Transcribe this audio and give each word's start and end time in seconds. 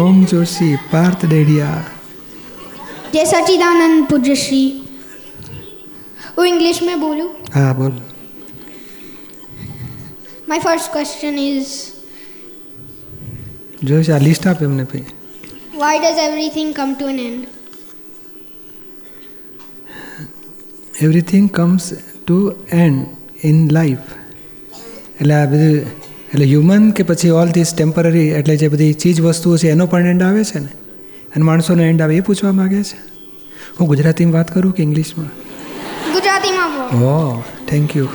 ઓમ 0.00 0.16
જોશી 0.30 0.66
પાર્થ 0.90 1.22
ડેડિયા 1.24 1.70
जय 3.14 3.24
सच्चिदानंद 3.26 3.98
पूज्य 4.10 4.34
श्री 4.36 4.60
वो 6.36 6.44
इंग्लिश 6.44 6.78
में 6.82 6.96
बोलूँ 7.00 7.28
હા 7.54 7.64
બોલ 7.78 7.94
माय 10.50 10.60
फर्स्ट 10.66 10.88
क्वेश्चन 10.94 11.38
इज 11.40 11.66
જોશ 13.82 14.10
આ 14.10 14.20
લિસ્ટ 14.26 14.46
આપ 14.52 14.62
એમને 14.68 14.86
ભાઈ 14.92 15.04
why 15.82 15.94
does 16.04 16.20
everything 16.26 16.70
come 16.80 16.94
to 17.00 17.08
an 17.12 17.18
end 17.26 17.42
everything 21.00 21.48
comes 21.58 21.86
to 22.20 22.38
end 22.82 22.98
in 23.50 23.58
life 23.78 24.08
એટલે 25.20 25.34
આ 25.40 25.46
બધું 25.52 25.78
એટલે 26.27 26.45
હ્યુમન 26.45 26.91
કે 26.91 27.03
પછી 27.03 27.29
ઓલ 27.29 27.49
ધીસ 27.49 27.73
ટેમ્પરરી 27.73 28.27
એટલે 28.27 28.57
જે 28.57 28.67
બધી 28.67 28.93
ચીજ 28.93 29.21
વસ્તુઓ 29.21 29.57
છે 29.57 29.69
એનો 29.69 29.85
પણ 29.85 30.07
એન્ડ 30.07 30.23
આવે 30.23 30.43
છે 30.43 30.59
ને? 30.59 30.67
અને 31.35 31.43
માણસોનો 31.43 31.83
એન્ડ 31.83 32.01
આવે 32.01 32.15
એ 32.15 32.19
પૂછવા 32.19 32.51
માગે 32.51 32.83
છે. 32.83 32.97
હું 33.79 33.87
ગુજરાતીમાં 33.87 34.33
વાત 34.33 34.53
કરું 34.53 34.73
કે 34.73 34.83
ઇંગ્લિશમાં? 34.83 35.27
ગુજરાતીમાં 36.13 37.67
થેન્ક 37.67 37.95
યુ 37.95 38.07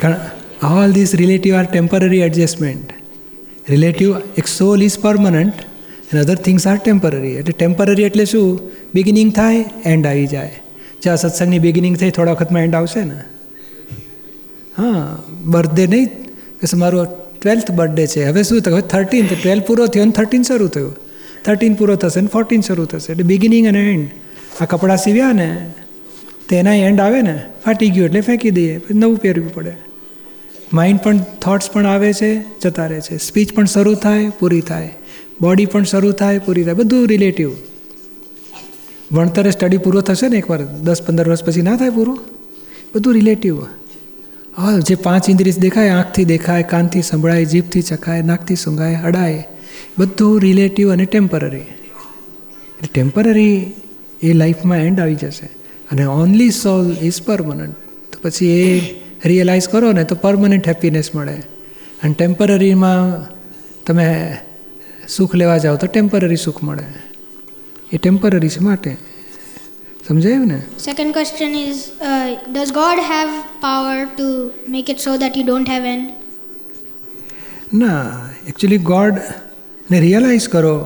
કારણ 0.00 0.76
all 0.76 0.92
this 0.92 1.14
relative 1.14 1.56
are 1.56 1.64
temporary 1.64 2.18
adjustment 2.18 2.92
relative 3.70 4.16
એક 4.36 4.46
soul 4.46 4.82
is 4.82 4.98
permanent 4.98 5.54
and 6.12 6.22
other 6.22 6.34
things 6.34 6.66
are 6.66 6.76
temporary 6.76 7.28
એટલે 7.28 7.52
ટેમ્પરરી 7.52 8.02
એટલે 8.02 8.24
શું? 8.24 8.60
બિગિનિંગ 8.94 9.32
થાય 9.32 9.64
એન્ડ 9.84 10.06
આવી 10.06 10.26
જાય. 10.26 10.62
જે 11.06 11.10
આ 11.10 11.16
સત્સંગની 11.16 11.58
બિગિનિંગ 11.58 11.96
થઈ 11.96 12.10
થોડા 12.10 12.32
વખતમાં 12.32 12.62
એન્ડ 12.62 12.74
આવશે 12.74 13.00
ને? 13.04 13.22
હા 14.78 15.22
બર્થડે 15.44 15.86
નહીં, 15.86 16.06
કે 16.60 16.76
મારો 16.76 17.04
ટ્વેલ્થ 17.40 17.70
બર્થડે 17.70 18.06
છે. 18.06 18.24
હવે 18.24 18.42
શું 18.42 18.60
થયું? 18.60 18.78
હવે 18.78 18.88
થર્ટીન 18.88 19.26
ટ્વેલ્વ 19.26 19.62
પૂરો 19.62 19.86
થયો 19.86 20.02
અને 20.02 20.12
થર્ટીન 20.12 20.42
શરૂ 20.42 20.68
થયું. 20.68 20.94
થર્ટીન 21.44 21.74
પૂરો 21.74 21.96
થશે 21.96 22.20
ને 22.20 22.26
ફોર્ટીન 22.26 22.60
શરૂ 22.60 22.84
થશે. 22.84 23.10
એટલે 23.12 23.24
બિગિનિંગ 23.24 23.66
અને 23.68 23.82
એન્ડ 23.90 24.08
આ 24.60 24.64
કપડાં 24.64 24.96
સીવ્યા 24.96 25.32
ને 25.32 25.48
તેના 26.48 26.74
એન્ડ 26.74 27.00
આવે 27.00 27.20
ને, 27.22 27.34
ફાટી 27.64 27.90
ગયું 27.90 28.06
એટલે 28.06 28.20
ફેંકી 28.20 28.50
દઈએ. 28.50 28.78
પછી 28.78 28.98
નવું 28.98 29.16
પહેરવું 29.16 29.54
પડે. 29.54 29.72
માઇન્ડ 30.72 31.00
પણ 31.00 31.22
થોટ્સ 31.42 31.70
પણ 31.70 31.86
આવે 31.86 32.12
છે, 32.12 32.30
જતા 32.60 32.86
રહે 32.86 33.00
છે. 33.00 33.16
સ્પીચ 33.18 33.54
પણ 33.54 33.64
શરૂ 33.64 33.94
થાય, 33.94 34.30
પૂરી 34.38 34.60
થાય. 34.60 34.90
બોડી 35.40 35.66
પણ 35.66 35.84
શરૂ 35.84 36.12
થાય, 36.12 36.38
પૂરી 36.38 36.64
થાય. 36.64 36.74
બધું 36.74 37.06
રિલેટિવ 37.06 37.50
ભણતરે 39.12 39.50
સ્ટડી 39.50 39.78
પૂરો 39.78 40.00
થશે 40.00 40.28
ને 40.28 40.36
એકવાર? 40.36 40.62
દસ, 40.62 41.02
પંદર 41.02 41.28
વર્ષ 41.28 41.44
પછી 41.44 41.62
ના 41.62 41.76
થાય 41.76 41.90
પૂરું? 41.90 42.18
બધું 42.94 43.14
રિલેટિવ 43.14 43.62
હા, 44.56 44.78
જે 44.78 44.94
પાંચ 44.94 45.30
ઇન્દ્રિય 45.30 45.52
દેખાય, 45.52 45.88
આંખથી 45.88 46.24
દેખાય, 46.24 46.62
કાનથી 46.62 47.02
સંભળાય, 47.02 47.44
જીભથી 47.44 47.82
ચખાય, 47.82 48.22
નાકથી 48.22 48.56
સૂંઘાય 48.56 48.94
અડાય 49.04 49.44
બધું 49.98 50.40
રિલેટિવ 50.40 50.92
અને 50.92 51.04
ટેમ્પરરી 51.04 51.60
ટેમ્પરરી 52.92 53.72
એ 54.22 54.32
લાઈફમાં 54.32 54.78
એન્ડ 54.78 55.00
આવી 55.00 55.14
જશે. 55.14 55.46
અને 55.90 56.04
ઓનલી 56.04 56.50
સોલ 56.50 56.96
ઇઝ 57.02 57.22
પરમનન્ટ 57.22 57.74
તો 58.12 58.18
પછી 58.22 58.46
એ 58.46 58.80
રિયલાઇઝ 59.24 59.68
કરો 59.68 59.92
ને, 59.92 60.04
તો 60.04 60.14
પરમનન્ટ 60.14 60.68
હેપીનેસ 60.68 61.14
મળે. 61.14 61.34
અને 62.02 62.14
ટેમ્પરરીમાં 62.14 63.26
તમે 63.86 64.36
સુખ 65.08 65.34
લેવા 65.34 65.58
જાઓ 65.58 65.76
તો 65.76 65.86
ટેમ્પરરી 65.86 66.36
સુખ 66.36 66.62
મળે. 66.62 67.05
એ 67.92 67.96
ટેમ્પરરી 67.96 68.48
છે 68.48 68.60
માટે. 68.60 68.96
સમજાયું 70.08 70.46
ને? 70.46 70.58
Second 70.84 71.12
question 71.12 71.54
is 71.54 71.82
does 72.52 72.72
God 72.72 72.98
have 72.98 73.28
power 73.60 74.04
to 74.04 74.50
make 74.68 74.90
it 74.90 74.98
so 74.98 75.16
that 75.16 75.36
you 75.36 75.44
don't 75.44 75.70
have 75.70 75.84
and 75.84 76.10
ના 77.74 78.04
એકચ્યુઅલી 78.48 78.78
ગોડને 78.78 80.00
રિયલાઇઝ 80.00 80.48
કરો 80.48 80.76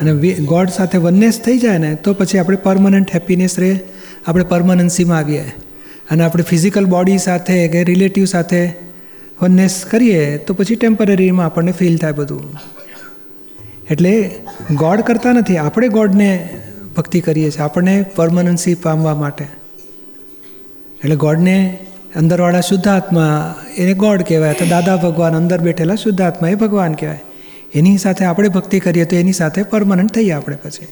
અને 0.00 0.12
ગોડ 0.32 0.68
સાથે 0.68 0.98
વનનેસ 0.98 1.40
થઈ 1.40 1.58
જાય 1.58 1.78
ને 1.78 1.94
તો 1.94 2.14
પછી 2.14 2.38
આપણે 2.38 2.56
પરમનન્ટ 2.56 3.14
હેપીનેસ 3.14 3.58
રહે 3.58 3.72
આપણે 4.26 4.44
પરમનન્સીમાં 4.44 5.18
આવીએ. 5.18 5.44
અને 6.10 6.24
આપણે 6.24 6.42
ફિઝિકલ 6.42 6.84
બોડી 6.84 7.18
સાથે 7.18 7.68
કે 7.68 7.84
રિલેટિવ 7.84 8.24
સાથે 8.24 8.72
વનનેસ 9.42 9.84
કરીએ 9.90 10.36
તો 10.36 10.54
પછી 10.54 10.76
ટેમ્પરરીમાં 10.76 11.46
આપણને 11.46 11.72
ફીલ 11.72 11.96
થાય 11.96 12.12
બધું. 12.12 12.44
એટલે 13.90 14.30
ગોડ 14.74 15.00
કરતા 15.00 15.32
નથી, 15.32 15.58
આપણે 15.58 15.88
ગોડને 15.88 16.48
ભક્તિ 16.96 17.20
કરીએ 17.20 17.50
છીએ, 17.50 17.62
આપણને 17.62 17.94
પરમનન્સી 18.16 18.74
પામવા 18.74 19.14
માટે. 19.14 19.46
એટલે 21.04 21.16
ગોડને 21.16 21.78
અંદરવાળા 22.16 22.60
શુદ્ધાત્મા 22.60 23.54
એને 23.78 23.94
ગોડ 23.94 24.22
કહેવાય 24.22 24.52
તો 24.52 24.64
દાદા 24.66 24.96
ભગવાન 24.96 25.36
અંદર 25.36 25.58
બેઠેલા 25.58 25.94
શુદ્ધાત્મા 25.94 26.48
એ 26.48 26.54
ભગવાન 26.54 26.94
કહેવાય. 26.94 27.20
એની 27.74 27.98
સાથે 27.98 28.24
આપણે 28.24 28.48
ભક્તિ 28.48 28.80
કરીએ 28.80 29.04
તો 29.04 29.16
એની 29.16 29.32
સાથે 29.32 29.62
પરમનન્ટ 29.62 30.12
થઈએ 30.12 30.30
આપણે 30.30 30.56
પછી. 30.56 30.86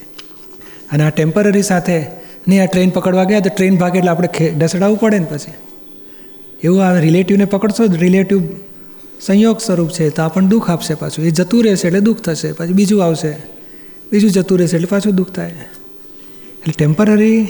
અને 0.93 1.05
આ 1.05 1.11
ટેમ્પરરી 1.11 1.63
સાથે 1.63 1.97
નહીં, 2.49 2.63
આ 2.63 2.67
ટ્રેન 2.67 2.91
પકડવા 2.91 3.25
ગયા 3.25 3.41
તો 3.41 3.51
ટ્રેન 3.57 3.77
ભાગે 3.77 3.99
એટલે 3.99 4.11
આપણે 4.11 4.29
ઢસડાવવું 4.59 4.99
પડે 4.99 5.19
ને 5.19 5.25
પછી. 5.25 5.53
એવું 6.65 6.85
આ 6.85 6.93
રિલેટિવને 6.99 7.45
પકડશો 7.45 7.85
રિલેટિવ 8.01 8.43
સંયોગ 9.21 9.61
સ્વરૂપ 9.61 9.91
છે 9.91 10.11
તો 10.11 10.23
આપણને 10.23 10.49
દુઃખ 10.49 10.71
આપશે 10.71 10.95
પાછું. 10.95 11.25
એ 11.25 11.31
જતું 11.31 11.65
રહેશે 11.65 11.89
એટલે 11.89 12.01
દુઃખ 12.01 12.21
થશે 12.21 12.53
પછી 12.53 12.73
બીજું 12.73 13.05
આવશે. 13.05 13.37
બીજું 14.13 14.31
જતું 14.31 14.59
રહેશે 14.59 14.77
એટલે 14.77 14.87
પાછું 14.87 15.17
દુઃખ 15.17 15.31
થાય. 15.31 15.51
એટલે 16.59 16.75
ટેમ્પરરી 16.79 17.49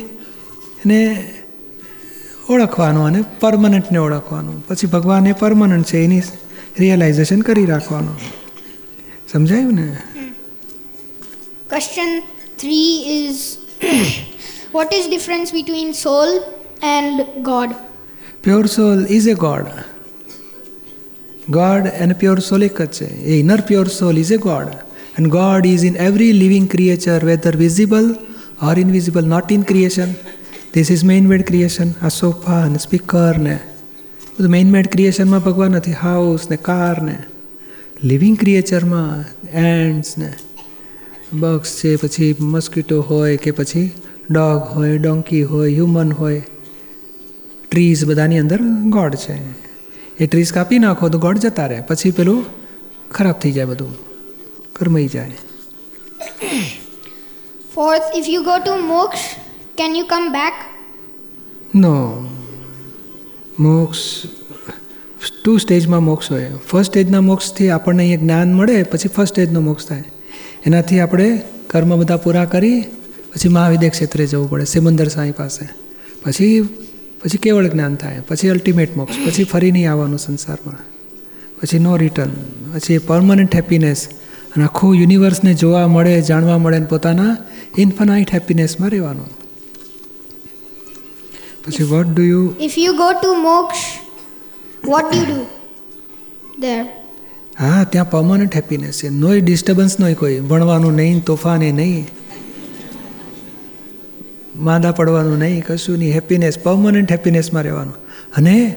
ને 0.85 1.31
ઓળખવાનું 2.49 3.05
અને 3.05 3.23
પરમનન્ટને 3.39 3.97
ઓળખવાનું. 3.97 4.67
પછી 4.67 4.87
ભગવાન 4.87 5.27
એ 5.27 5.31
પરમનન્ટ 5.31 5.85
છે 5.85 6.03
એની 6.03 6.21
રિયલાઇઝેશન 6.79 7.41
કરી 7.41 7.65
રાખવાનું. 7.65 8.15
સમજાયું 9.31 9.73
ને? 9.73 9.97
Question 11.69 12.21
three 12.59 13.03
is 13.03 13.35
what 14.73 14.93
is 14.93 15.09
difference 15.09 15.53
between 15.53 15.91
soul 15.91 16.29
and 16.83 17.21
God 17.21 17.69
pure 18.43 18.65
soul 18.65 19.07
is 19.09 19.27
a 19.27 19.33
God 19.33 19.65
God 21.49 21.89
and 21.95 22.17
pure 22.17 22.41
soul 22.41 22.63
એક 22.63 22.79
જ 22.79 22.87
છે 22.89 23.07
એ 23.25 23.39
inner 23.39 23.61
pure 23.63 23.87
soul 23.91 24.17
is 24.17 24.31
a 24.31 24.39
God 24.39 24.73
and 25.17 25.31
God 25.31 25.65
is 25.65 25.85
in 25.85 25.95
every 25.99 26.35
living 26.35 26.67
creature 26.67 27.21
whether 27.23 27.57
visible 27.57 28.09
or 28.61 28.75
invisible 28.75 29.25
not 29.25 29.51
in 29.51 29.63
creation 29.63 30.11
this 30.73 30.91
is 30.91 31.05
main 31.05 31.27
made 31.27 31.45
creation 31.45 31.95
આ 31.99 32.11
sofa 32.11 32.63
ને 32.67 32.79
speaker 32.79 33.39
ને 33.39 33.55
બધું 34.33 34.51
main 34.51 34.69
મેડ 34.69 34.89
ક્રિએશનમાં 34.89 35.41
ભગવાન 35.41 35.77
નથી 35.77 36.01
house 36.01 36.45
ને 36.49 36.57
કાર 36.59 37.01
ને 37.01 37.17
લિવિંગ 38.03 38.37
ક્રિએચરમાં 38.37 39.25
ants 39.63 40.11
ને 40.17 40.29
બક્સ 41.33 41.73
છે 41.79 41.95
પછી 41.97 42.29
મસ્કીટો 42.47 42.99
હોય 43.03 43.37
કે 43.37 43.51
પછી 43.53 43.87
ડોગ 44.27 44.69
હોય 44.73 44.99
ડોંકી 44.99 45.41
હોય 45.45 45.71
હ્યુમન 45.71 46.13
હોય 46.13 46.43
ટ્રીઝ 47.65 48.05
બધાની 48.05 48.39
અંદર 48.39 48.61
ગોડ 48.89 49.17
છે 49.19 49.39
એ 50.19 50.27
ટ્રીસ 50.27 50.53
કાપી 50.53 50.79
નાખો 50.79 51.09
તો 51.09 51.19
ગોડ 51.19 51.37
જતા 51.37 51.67
રહે. 51.67 51.81
પછી 51.81 52.11
પેલું 52.11 52.45
ખરાબ 53.11 53.35
થઈ 53.35 53.51
જાય 53.51 53.65
બધું. 53.65 53.95
કરમાઈ 54.73 55.07
જાય. 55.07 55.37
Fourth 57.75 58.01
if 58.15 58.25
you 58.29 58.41
go 58.41 58.57
to 58.57 58.75
moksha 58.87 59.19
can 59.77 59.95
you 59.95 60.05
come 60.05 60.29
back 60.31 60.53
no 61.75 62.27
moksha 63.59 63.99
two 65.43 65.57
સ્ટેજમાં 65.57 66.03
મોક્ષ 66.03 66.31
હોય. 66.31 66.51
ફર્સ્ટ 66.67 66.91
સ્ટેજના 66.91 67.21
મોક્ષથી 67.21 67.69
આપણને 67.69 68.03
અહીંયા 68.03 68.19
જ્ઞાન 68.19 68.53
મળે 68.53 68.83
પછી 68.83 69.07
ફર્સ્ટ 69.07 69.33
સ્ટેજનો 69.33 69.61
મોક્ષ 69.61 69.87
થાય. 69.87 70.03
એનાથી 70.65 70.99
આપણે 70.99 71.41
કર્મ 71.67 71.99
બધા 71.99 72.17
પૂરા 72.17 72.45
કરી 72.45 72.81
પછી 73.33 73.49
મહાવિદ્ય 73.49 73.89
ક્ષેત્રે 73.89 74.27
જવું 74.27 74.49
પડે 74.49 74.65
સિમંદર 74.65 75.07
સાંઈ 75.07 75.31
પાસે. 75.31 75.69
પછી 76.25 76.61
પછી 77.23 77.37
કેવળ 77.37 77.67
જ્ઞાન 77.67 77.95
થાય? 77.95 78.19
પછી 78.19 78.49
અલ્ટિમેટ 78.49 78.97
મોક્ષ 78.97 79.15
પછી 79.27 79.43
ફરી 79.43 79.71
નહીં 79.71 79.91
આવવાનું 79.91 80.19
સંસારમાં. 80.19 80.77
પછી 81.61 81.79
નો 81.79 81.97
રિટર્ન 81.97 82.31
પછી 82.73 82.97
પરમનન્ટ 82.97 83.55
હેપીનેસ 83.55 84.07
અને 84.55 84.63
આખું 84.63 84.95
યુનિવર્સને 84.95 85.53
જોવા 85.53 85.87
મળે 85.87 86.21
જાણવા 86.21 86.57
મળે 86.57 86.79
ને 86.79 86.85
પોતાના 86.85 87.37
ઇન્ફનાઇટ 87.77 88.33
હેપીનેસમાં 88.33 88.89
રહેવાનું. 88.89 89.27
પછી 91.65 91.83
what 91.83 92.07
do 92.07 92.21
you 92.21 92.53
if 92.59 92.77
you 92.77 92.93
go 92.93 93.11
to 93.11 93.33
moksha 93.33 93.77
what 94.87 95.15
you 95.15 95.23
do 95.23 95.45
there 96.61 96.85
હા 97.59 97.83
ત્યાં 97.83 98.09
પરમનન્ટ 98.09 98.55
હેપીનેસ 98.55 99.03
છે. 99.03 99.09
નોય 99.09 99.41
ડિસ્ટર્બન્સ 99.41 99.99
નોય 99.99 100.13
કોઈ. 100.13 100.39
ભણવાનું 100.39 100.95
નહીં 100.95 101.23
તોફાને 101.23 101.71
નહીં. 101.71 102.07
માંદા 104.59 104.91
પડવાનું 104.91 105.37
નહીં 105.37 105.63
કશું 105.63 105.97
નહીં 105.97 106.13
હેપીનેસ 106.13 106.59
પર્મનન્ટ 106.59 107.11
હેપીનેસમાં 107.11 107.63
રહેવાનું. 107.63 107.93
અને 108.37 108.75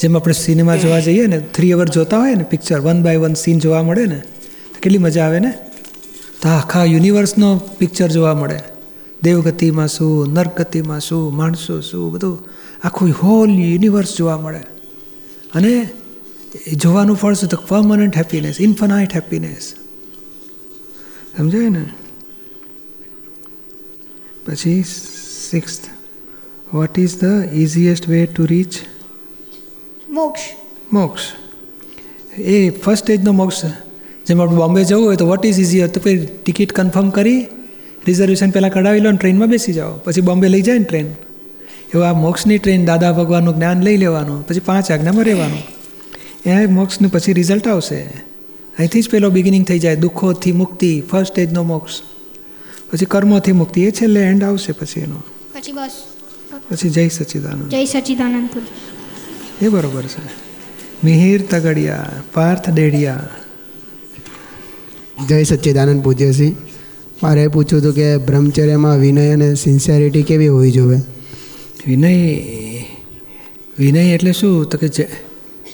જેમ 0.00 0.16
આપણે 0.16 0.34
સિનેમા 0.34 0.76
જોવા 0.76 1.00
જઈએ 1.00 1.26
ને 1.26 1.40
થ્રી 1.40 1.72
અવર 1.72 1.88
જોતા 1.88 2.18
હોય 2.18 2.34
ને 2.34 2.42
picture 2.42 2.80
one 2.80 3.02
by 3.02 3.16
one 3.16 3.34
scene 3.34 3.58
જોવા 3.58 3.82
મળે 3.82 4.06
ને 4.06 4.22
કેટલી 4.82 4.98
મજા 4.98 5.26
આવે 5.26 5.40
ને? 5.40 5.54
તો 6.42 6.48
આખા 6.48 6.84
યુનિવર્સનો 6.84 7.58
પિક્ચર 7.58 8.08
જોવા 8.08 8.34
મળે. 8.34 8.60
દેવગતિમાં 9.22 9.88
શું, 9.88 10.32
નરગતિમાં 10.32 11.00
શું, 11.00 11.36
માણસો 11.36 11.80
શું, 11.80 12.12
બધું. 12.12 12.48
આખું 12.84 13.10
હોલ 13.22 13.50
યુનિવર્સ 13.50 14.16
જોવા 14.16 14.36
મળે. 14.36 14.60
અને 15.54 15.88
એ 16.66 16.74
જોવાનું 16.74 17.16
ફળ 17.16 17.34
શું? 17.34 17.48
તો 17.48 17.56
પર્મનન્ટ 17.68 18.16
હેપીનેસ 18.16 18.60
ઇન્ફનાઇટ 18.60 19.14
હેપીનેસ 19.14 19.74
સમજાય 21.36 21.68
ને? 21.68 21.84
પછી 24.46 24.84
six 25.54 25.80
what 26.74 26.98
is 26.98 27.12
the 27.22 27.54
easiest 27.54 28.08
way 28.08 28.26
to 28.26 28.44
reach? 28.44 28.76
Moksha 30.10 30.40
moksha 30.92 31.20
A 32.40 32.70
first 32.70 33.02
સ્ટેજનો 33.02 33.32
મોક્ષ 33.32 33.64
છે 33.64 33.70
જેમ 34.26 34.40
આપણે 34.42 34.56
બોમ્બે 34.56 34.84
જવું 34.84 35.06
હોય 35.06 35.16
તો 35.16 35.26
વોટ 35.26 35.46
ઇઝ 35.46 35.60
ઇઝીયર 35.60 35.88
તો 35.88 36.00
પછી 36.00 36.28
ટિકિટ 36.44 36.72
કન્ફર્મ 36.72 37.10
કરી 37.10 37.40
રિઝર્વેશન 38.06 38.50
પહેલાં 38.50 38.72
કઢાવી 38.72 39.00
લો 39.00 39.10
ને 39.10 39.16
ટ્રેનમાં 39.16 39.48
બેસી 39.48 39.72
જાઓ. 39.72 39.92
પછી 40.04 40.20
બોમ્બે 40.20 40.48
લઈ 40.48 40.62
જાય 40.62 40.78
ને 40.78 40.84
ટ્રેન. 40.84 41.06
એવું 41.94 42.06
આ 42.08 42.12
મોક્ષની 42.12 42.58
ટ્રેન 42.58 42.84
દાદા 42.84 43.12
ભગવાનનું 43.12 43.54
જ્ઞાન 43.54 43.82
લઈ 43.82 43.96
લેવાનું 43.96 44.46
પછી 44.48 44.60
પાંચ 44.60 44.90
આજ્ઞામાં 44.90 45.24
રહેવાનું. 45.24 45.62
એ 46.46 46.66
મોક્ષનું 46.66 47.10
પછી 47.12 47.32
રિઝલ્ટ 47.32 47.68
આવશે. 47.68 48.00
અહીંથી 48.78 49.02
જ 49.02 49.10
પેલો 49.10 49.30
બિગિનિંગ 49.30 49.64
થઈ 49.66 49.78
જાય 49.78 49.96
દુઃખોથી 49.96 50.52
મુક્તિ 50.52 51.02
ફર્સ્ટ 51.10 51.32
સ્ટેજનો 51.32 51.62
મોક્ષ. 51.62 52.00
પછી 52.90 53.04
કર્મોથી 53.04 53.52
મુક્તિ 53.52 53.84
એ 53.84 53.90
છેલ્લે 53.90 54.20
એન્ડ 54.20 54.44
આવશે 54.44 54.72
પછી 54.72 55.00
એનો. 55.00 55.22
પછી 55.54 55.72
બસ. 55.72 55.90
પછી 56.70 56.88
જય 56.90 57.08
સચિદાનંદ. 57.08 57.68
જય 57.68 57.84
સચિદાનંદપુર 57.84 58.62
એ 59.62 59.68
બરોબર 59.68 60.02
છે. 60.02 60.24
મિહિર 61.04 61.42
તગડિયા 61.42 62.10
પાર્થ 62.34 62.70
ડેડિયા. 62.70 63.28
જય 65.28 65.42
સચ્ચિદાનંદ 65.42 66.04
પૂજ્યશ્રી 66.04 66.56
મારે 67.22 67.48
પૂછ્યું 67.48 67.52
પૂછવું 67.52 67.80
હતું 67.82 67.94
કે 67.94 68.18
બ્રહ્મચર્યમાં 68.18 68.98
વિનય 68.98 69.30
અને 69.30 69.54
સિન્સિયરિટી 69.54 70.22
કેવી 70.22 70.48
હોવી 70.48 70.70
જોઈએ? 70.70 70.98
વિનય 71.86 72.14
વિનય 73.78 74.14
એટલે 74.14 74.32
શું? 74.32 74.68
તો 74.68 74.78
કે 74.78 74.88
જે 74.88 75.08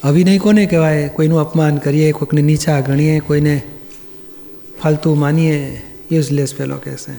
અવિનય 0.02 0.38
કોને 0.38 0.66
કહેવાય? 0.66 1.08
કોઈનું 1.08 1.40
અપમાન 1.40 1.76
કરીએ 1.76 2.12
કોઈકને 2.12 2.42
નીચા 2.42 2.80
ગણીએ 2.80 3.20
કોઈને 3.20 3.62
ફાલતુ 4.82 5.14
માનીએ 5.14 5.82
યુઝલેસ 6.12 6.54
પેલો 6.54 6.76
કહેશે. 6.76 7.14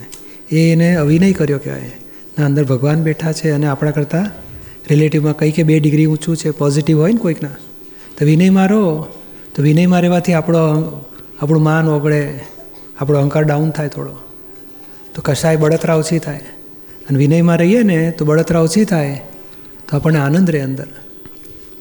એ 0.56 0.72
એને 0.72 0.96
અવિનય 0.96 1.32
કર્યો 1.32 1.58
કહેવાય. 1.58 1.92
ના, 2.38 2.44
અંદર 2.44 2.64
ભગવાન 2.64 3.02
બેઠા 3.02 3.32
છે 3.32 3.50
અને 3.50 3.66
આપણા 3.66 3.90
કરતાં 3.90 4.30
રિલેટિવમાં 4.90 5.36
કંઈ 5.36 5.50
કે 5.50 5.62
બે 5.62 5.80
ડિગ્રી 5.80 6.06
ઊંચું 6.06 6.36
છે 6.36 6.50
પોઝિટિવ 6.50 6.98
હોય 6.98 7.12
ને 7.12 7.18
કોઈકના, 7.18 7.48
તો 8.18 8.24
વિનય 8.24 8.50
મારો, 8.50 9.06
તો 9.54 9.62
વિનય 9.62 9.86
મારેવાથી 9.86 10.32
આપણો, 10.32 10.60
આપણું 11.40 11.62
માન 11.62 11.88
ઓગળે, 11.88 12.40
આપણો 12.98 13.18
અહંકાર 13.18 13.42
ડાઉન 13.42 13.70
થાય 13.70 13.88
થોડો. 13.88 14.10
તો 15.14 15.22
કશાય 15.22 15.56
બળતરા 15.56 15.94
ઓછી 15.94 16.18
થાય. 16.18 16.40
અને 17.08 17.18
વિનયમાં 17.18 17.58
રહીએ 17.58 17.82
ને, 17.82 18.10
તો 18.10 18.24
બળતરા 18.24 18.60
ઓછી 18.60 18.84
થાય, 18.84 19.22
તો 19.88 19.96
આપણને 19.96 20.18
આનંદ 20.18 20.50
રહે 20.50 20.60
અંદર. 20.60 20.86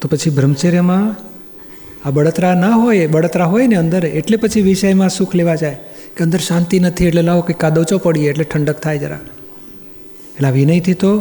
તો 0.02 0.08
પછી 0.08 0.30
બ્રહ્મચર્યમાં 0.30 1.16
આ 2.08 2.12
બળતરા 2.12 2.54
ના 2.54 2.70
હોય, 2.70 3.08
બળતરા 3.08 3.46
હોય 3.46 3.68
ને 3.68 3.76
અંદર, 3.76 4.06
એટલે 4.06 4.38
પછી 4.38 4.62
વિષયમાં 4.62 5.10
સુખ 5.10 5.36
લેવા 5.36 5.56
જાય. 5.56 5.78
કે 6.18 6.24
અંદર 6.24 6.40
શાંતિ 6.40 6.80
નથી, 6.80 7.08
એટલે 7.08 7.22
લાવો 7.22 7.42
કંઈક 7.42 7.58
કાદોચો 7.58 7.98
પડીએ, 7.98 8.30
એટલે 8.30 8.44
ઠંડક 8.44 8.80
થાય 8.80 8.98
જરા 8.98 9.20
એટલે 10.36 10.48
આ 10.48 10.52
વિનયથી 10.52 10.94
તો 10.94 11.18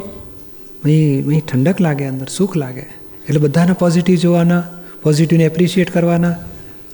અહીં 0.85 1.27
અહીં 1.27 1.41
ઠંડક 1.41 1.81
લાગે, 1.81 2.05
અંદર 2.05 2.27
સુખ 2.29 2.57
લાગે. 2.57 2.87
એટલે 3.29 3.39
બધાને 3.39 3.73
પોઝિટિવ 3.73 4.17
જોવાના 4.17 4.63
પોઝિટિવને 5.03 5.45
એપ્રિશિએટ 5.45 5.91
કરવાના, 5.91 6.31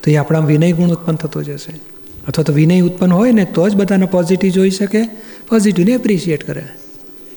તો 0.02 0.10
એ 0.10 0.16
આપણા 0.16 0.38
વિનય 0.38 0.72
ગુણ 0.72 0.88
ઉત્પન્ન 0.88 1.16
થતો 1.16 1.42
જશે. 1.42 1.80
અથવા 2.28 2.42
તો 2.42 2.52
વિનય 2.52 2.80
ઉત્પન્ન 2.80 3.12
હોય 3.12 3.32
ને, 3.32 3.44
તો 3.44 3.68
જ 3.68 3.76
બધાને 3.76 4.06
પોઝિટિવ 4.06 4.50
જોઈ 4.50 4.70
શકે 4.70 5.04
પોઝિટિવને 5.48 5.92
એપ્રિશિએટ 5.92 6.46
કરે. 6.46 6.62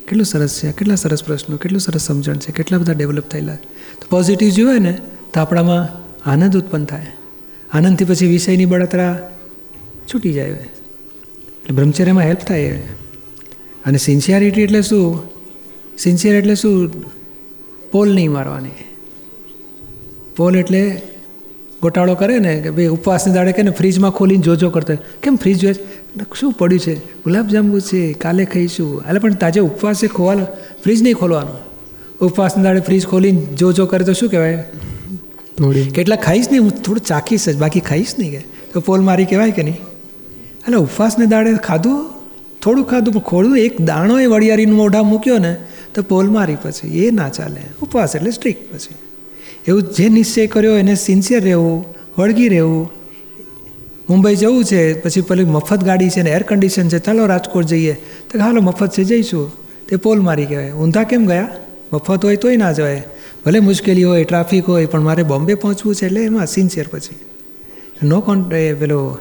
કેટલું 0.07 0.25
સરસ 0.25 0.59
છે, 0.63 0.71
કેટલા 0.71 0.95
સરસ 0.95 1.23
પ્રશ્નો, 1.23 1.57
કેટલું 1.57 1.81
સરસ 1.81 2.01
સમજણ 2.01 2.37
છે, 2.37 2.51
કેટલા 2.51 2.77
બધા 2.77 2.93
ડેવલપ 2.93 3.23
થયેલા. 3.23 3.55
તો 4.01 4.07
પોઝિટિવ 4.09 4.49
જોવે 4.49 4.79
ને, 4.79 4.97
તો 5.33 5.39
આપણામાં 5.39 6.09
આનંદ 6.29 6.57
ઉત્પન્ન 6.57 6.85
થાય. 6.85 7.05
આનંદથી 7.73 8.05
પછી 8.05 8.27
વિષયની 8.27 8.65
બળતરા 8.65 9.31
છૂટી 10.13 10.33
જાય. 10.33 10.47
એટલે 10.47 11.75
બ્રહ્મચર્યમાં 11.75 12.23
હેલ્પ 12.23 12.39
થાય. 12.39 12.81
અને 13.85 13.97
સિન્સિયરિટી 13.97 14.61
એટલે 14.61 14.81
શું? 14.81 15.29
સિન્સિયર 15.97 16.35
એટલે 16.35 16.55
શું? 16.55 16.91
પોલ 17.91 18.13
નહીં 18.13 18.31
મારવાની. 18.31 18.69
પોલ 20.35 20.55
એટલે 20.55 21.01
ગોટાળો 21.81 22.15
કરે 22.15 22.39
ને 22.39 22.61
કે 22.61 22.71
ભાઈ 22.71 22.87
ઉપવાસની 22.87 23.33
દાડે 23.33 23.51
કે 23.51 23.61
ને 23.61 23.71
ફ્રીજમાં 23.71 24.11
ખોલીને 24.11 24.41
જોજો 24.41 24.69
કરતો 24.69 24.93
કેમ 25.23 25.35
ફ્રીજ 25.35 25.59
જોઈએ? 25.59 25.73
શું 26.39 26.51
પડ્યું 26.51 26.79
છે? 26.79 26.95
ગુલાબજાંબુ 26.95 27.79
છે 27.79 28.13
કાલે 28.13 28.45
ખાઈશું. 28.45 29.03
એટલે 29.07 29.19
પણ 29.19 29.33
તાજે 29.33 29.59
ઉપવાસ 29.59 29.97
છે 29.97 30.07
ખોવાલો. 30.07 30.45
ફ્રીજ 30.83 31.03
નહીં 31.03 31.15
ખોલવાનું. 31.15 31.55
ઉપવાસની 32.25 32.63
દાડે 32.63 32.79
ફ્રીજ 32.79 33.05
ખોલીને 33.05 33.41
જોજો 33.41 33.85
કરે 33.85 34.05
તો 34.05 34.13
શું 34.13 34.29
કહેવાય? 34.29 34.63
થોડી 35.57 35.83
કેટલા 35.83 36.15
ખાઈશ 36.15 36.47
નહીં 36.51 36.61
હું 36.61 36.71
થોડું 36.71 37.05
ચાખીશ 37.05 37.49
જ. 37.49 37.57
બાકી 37.57 37.79
ખાઈશ 37.79 38.15
નહીં 38.19 38.31
કે. 38.31 38.45
તો 38.73 38.79
પોલ 38.79 39.01
મારી 39.01 39.25
કહેવાય 39.25 39.51
કે 39.51 39.63
નહીં? 39.63 39.75
એટલે 40.53 40.77
ઉપવાસને 40.77 41.25
દાડે 41.25 41.53
ખાધું? 41.53 42.18
થોડું 42.61 42.85
ખાધું 42.85 43.13
પણ 43.13 43.19
ખોડું 43.19 43.57
એક 43.57 43.81
દાણો 43.81 44.19
એ 44.19 44.25
વડિયારીનું 44.25 44.75
મોઢા 44.75 45.03
મૂક્યો 45.03 45.37
ને, 45.37 45.57
તો 45.95 46.01
પોલ 46.01 46.29
મારી 46.29 46.55
પછી. 46.55 47.05
એ 47.05 47.11
ના 47.11 47.29
ચાલે. 47.29 47.61
ઉપવાસ 47.81 48.15
એટલે 48.15 48.31
સ્ટ્રિક્ટ 48.31 48.75
પછી. 48.75 48.95
એવું 49.67 49.81
જે 49.81 50.09
નિશ્ચય 50.09 50.47
કર્યો 50.47 50.77
એને 50.77 50.95
સિન્સિયર 50.95 51.43
રહેવું, 51.43 51.85
વળગી 52.17 52.47
રહેવું. 52.47 52.91
મુંબઈ 54.09 54.35
જવું 54.35 54.65
છે, 54.65 55.01
પછી 55.01 55.21
પેલી 55.21 55.45
મફત 55.45 55.83
ગાડી 55.83 56.09
છે 56.09 56.21
ને 56.21 56.29
એર 56.29 56.43
કન્ડિશન 56.43 56.87
છે, 56.87 56.99
ચાલો 56.99 57.25
રાજકોટ 57.25 57.65
જઈએ. 57.65 57.93
તો 58.31 58.39
હાલો, 58.39 58.61
મફત 58.61 58.91
છે, 58.91 59.03
જઈશું. 59.03 59.51
તે 59.89 59.95
પોલ 59.95 60.19
મારી 60.19 60.45
કહેવાય. 60.45 60.71
ઊંધા 60.71 61.03
કેમ 61.03 61.25
ગયા? 61.25 61.49
મફત 61.93 62.25
હોય 62.25 62.35
તોય 62.35 62.57
ના 62.57 62.71
જવાય. 62.71 63.03
ભલે 63.45 63.59
મુશ્કેલી 63.59 64.03
હોય 64.03 64.23
ટ્રાફિક 64.23 64.65
હોય, 64.65 64.85
પણ 64.85 65.01
મારે 65.01 65.23
બોમ્બે 65.23 65.53
પહોંચવું 65.53 65.95
છે 65.95 66.05
એટલે 66.05 66.23
એમાં 66.23 66.45
સિન્સિયર 66.45 66.87
પછી. 66.87 67.15
નો 68.07 68.21
કોન 68.21 68.51
એ 68.51 68.73
પેલો 68.73 69.17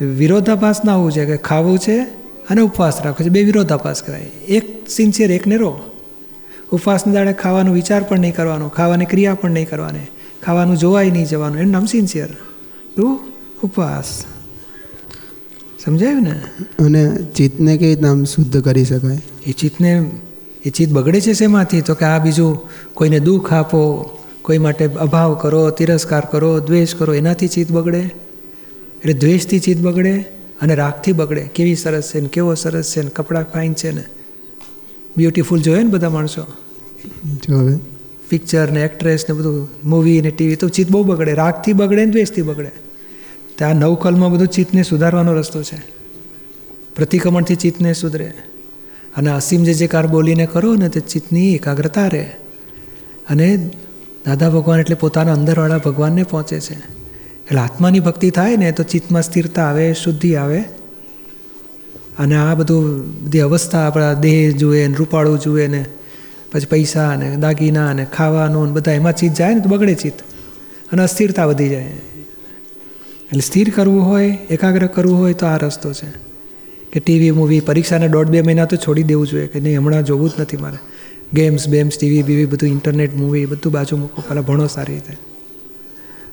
વિરોધાભાસ 0.00 0.84
ના 0.84 0.94
હોવું 0.94 1.12
છે 1.12 1.24
કે 1.24 1.36
ખાવું 1.36 1.78
છે 1.78 2.17
અને 2.50 2.60
ઉપવાસ 2.60 3.00
રાખો 3.04 3.24
છે. 3.24 3.28
બે 3.28 3.42
વિરોધાભાસ 3.42 4.02
કહેવાય 4.02 4.20
એક 4.48 4.88
સિન્સિયર 4.88 5.30
એક 5.30 5.46
નેરો 5.46 5.80
ઉપવાસના 6.72 7.12
દાડે 7.12 7.32
ખાવાનો 7.32 7.72
વિચાર 7.72 8.02
પણ 8.02 8.18
નહીં 8.18 8.36
કરવાનો 8.36 8.68
ખાવાની 8.68 9.04
ક્રિયા 9.04 9.34
પણ 9.34 9.50
નહીં 9.50 9.70
કરવાની 9.70 10.06
ખાવાનું 10.44 10.76
જોવાય 10.76 11.10
નહીં 11.10 11.26
જવાનું. 11.26 11.58
એનું 11.58 11.72
નામ 11.72 11.86
સિન્સિયર 11.86 12.28
તું 12.96 13.20
ઉપવાસ. 13.62 14.24
સમજાયું 15.84 16.22
ને? 16.22 16.40
અને 16.84 17.16
ચિત્તને 17.36 17.76
રીતના 17.76 18.10
આમ 18.10 18.24
શુદ્ધ 18.24 18.64
કરી 18.64 18.84
શકાય? 18.84 19.18
એ 19.46 19.52
ચિત્તને 19.52 20.10
એ 20.64 20.70
ચિત્ત 20.70 20.92
બગડે 20.92 21.20
છે 21.20 21.32
શેમાંથી? 21.32 21.80
તો 21.80 21.94
કે 21.94 22.04
આ 22.04 22.18
બીજું 22.18 22.68
કોઈને 22.94 23.20
દુઃખ 23.20 23.52
આપો 23.52 24.10
કોઈ 24.42 24.58
માટે 24.58 24.84
અભાવ 24.86 25.34
કરો 25.34 25.70
તિરસ્કાર 25.70 26.24
કરો 26.30 26.60
દ્વેષ 26.60 26.94
કરો 26.94 27.14
એનાથી 27.14 27.48
ચિત્ત 27.48 27.70
બગડે? 27.72 28.00
એટલે 28.00 29.12
દ્વેષથી 29.12 29.58
ચિત્ત 29.58 29.80
બગડે? 29.80 30.37
અને 30.62 30.74
રાગથી 30.74 31.12
બગડે. 31.12 31.50
કેવી 31.54 31.74
સરસ 31.74 32.10
છે 32.14 32.20
ને 32.20 32.28
કેવો 32.28 32.54
સરસ 32.54 32.92
છે 32.92 33.02
ને 33.02 33.10
કપડાં 33.10 33.44
ફાઇન 33.44 33.74
છે 33.74 33.90
ને. 33.90 34.04
બ્યુટીફુલ 35.16 35.60
જોયે 35.60 35.82
ને 35.82 35.88
બધા 35.88 36.10
માણસો? 36.10 36.46
જો 37.26 37.58
હવે 37.58 37.78
પિક્ચર 38.28 38.70
ને 38.70 38.82
એક્ટ્રેસ 38.82 39.24
ને 39.28 39.34
બધું 39.34 39.68
મૂવી 39.84 40.20
ને 40.20 40.30
ટીવી 40.30 40.56
તો 40.56 40.68
ચિત્ત 40.68 40.90
બહુ 40.90 41.04
બગડે. 41.04 41.34
રાગથી 41.34 41.72
બગડે 41.72 42.04
ને 42.04 42.10
દ્વેષથી 42.12 42.42
બગડે. 42.42 42.70
તો 43.58 43.64
આ 43.64 43.72
નવકલમાં 43.72 44.32
બધું 44.32 44.48
ચિત્તને 44.48 44.82
સુધારવાનો 44.82 45.34
રસ્તો 45.34 45.62
છે. 45.62 45.76
પ્રતિક્રમણથી 46.96 47.56
ચિત્તને 47.56 47.92
સુધરે. 47.92 48.32
અને 49.16 49.30
અસીમ 49.30 49.62
જે 49.62 49.74
જે 49.74 49.86
કાર 49.86 50.06
બોલીને 50.06 50.46
કરો 50.46 50.74
ને 50.74 50.88
તે 50.88 51.00
ચિત્તની 51.00 51.54
એકાગ્રતા 51.54 52.06
રહે. 52.06 52.36
અને 53.30 53.70
દાદા 54.26 54.50
ભગવાન 54.50 54.80
એટલે 54.80 54.94
પોતાના 54.94 55.32
અંદરવાળા 55.32 55.78
ભગવાનને 55.78 56.22
પહોંચે 56.22 56.60
છે. 56.60 56.98
એટલે 57.48 57.60
આત્માની 57.60 58.00
ભક્તિ 58.00 58.30
થાય 58.30 58.56
ને 58.56 58.72
તો 58.72 58.82
ચિત્તમાં 58.82 59.22
સ્થિરતા 59.22 59.64
આવે, 59.64 59.94
શુદ્ધિ 59.94 60.34
આવે. 60.34 60.64
અને 62.18 62.36
આ 62.36 62.54
બધું 62.54 63.08
બધી 63.24 63.40
અવસ્થા 63.40 63.86
આપણા 63.86 64.12
દેહ 64.12 64.50
જુએ 64.50 64.86
ને 64.86 64.94
રૂપાળું 64.94 65.38
જુએ 65.38 65.66
ને 65.66 65.84
પછી 66.52 66.66
પૈસા 66.66 67.14
ને 67.14 67.36
દાગીના 67.36 67.92
ને 67.92 68.04
ખાવાનું 68.04 68.66
ને 68.66 68.72
બધા 68.72 68.92
એમાં 68.92 69.16
ચીજ 69.16 69.34
જાય 69.34 69.54
ને 69.54 69.60
તો 69.60 69.68
બગડે 69.68 69.94
ચિત્ત. 69.94 70.20
અને 70.92 71.02
અસ્થિરતા 71.02 71.44
વધી 71.44 71.68
જાય. 71.68 71.82
એટલે 71.82 73.40
સ્થિર 73.40 73.72
કરવું 73.76 74.02
હોય, 74.02 74.38
એકાગ્ર 74.50 74.86
કરવું 74.86 75.18
હોય 75.18 75.32
તો 75.32 75.46
આ 75.46 75.56
રસ્તો 75.56 75.92
છે. 75.92 76.28
કે 76.92 77.00
ટીવી, 77.00 77.30
મૂવી, 77.30 77.60
પરીક્ષાને 77.60 78.08
દોઢ 78.08 78.26
બે 78.26 78.42
મહિના 78.42 78.64
તો 78.64 78.76
છોડી 78.76 79.02
દેવું 79.02 79.26
જોઈએ. 79.26 79.46
કે 79.46 79.60
નહીં, 79.60 79.78
હમણાં 79.78 80.04
જોવું 80.04 80.30
જ 80.30 80.32
નથી 80.38 80.56
મારે. 80.56 80.78
ગેમ્સ, 81.32 81.68
બેમ્સ, 81.68 81.98
ટીવી, 81.98 82.22
બીવી, 82.22 82.44
બધું 82.44 82.68
ઇન્ટરનેટ, 82.68 83.14
મૂવી, 83.14 83.46
બધું 83.46 83.72
બાજુ 83.72 83.96
મૂકો 83.96 84.22
પહેલાં 84.28 84.44
ભણો 84.44 84.66
સારી 84.66 84.92
રીતે. 84.94 85.12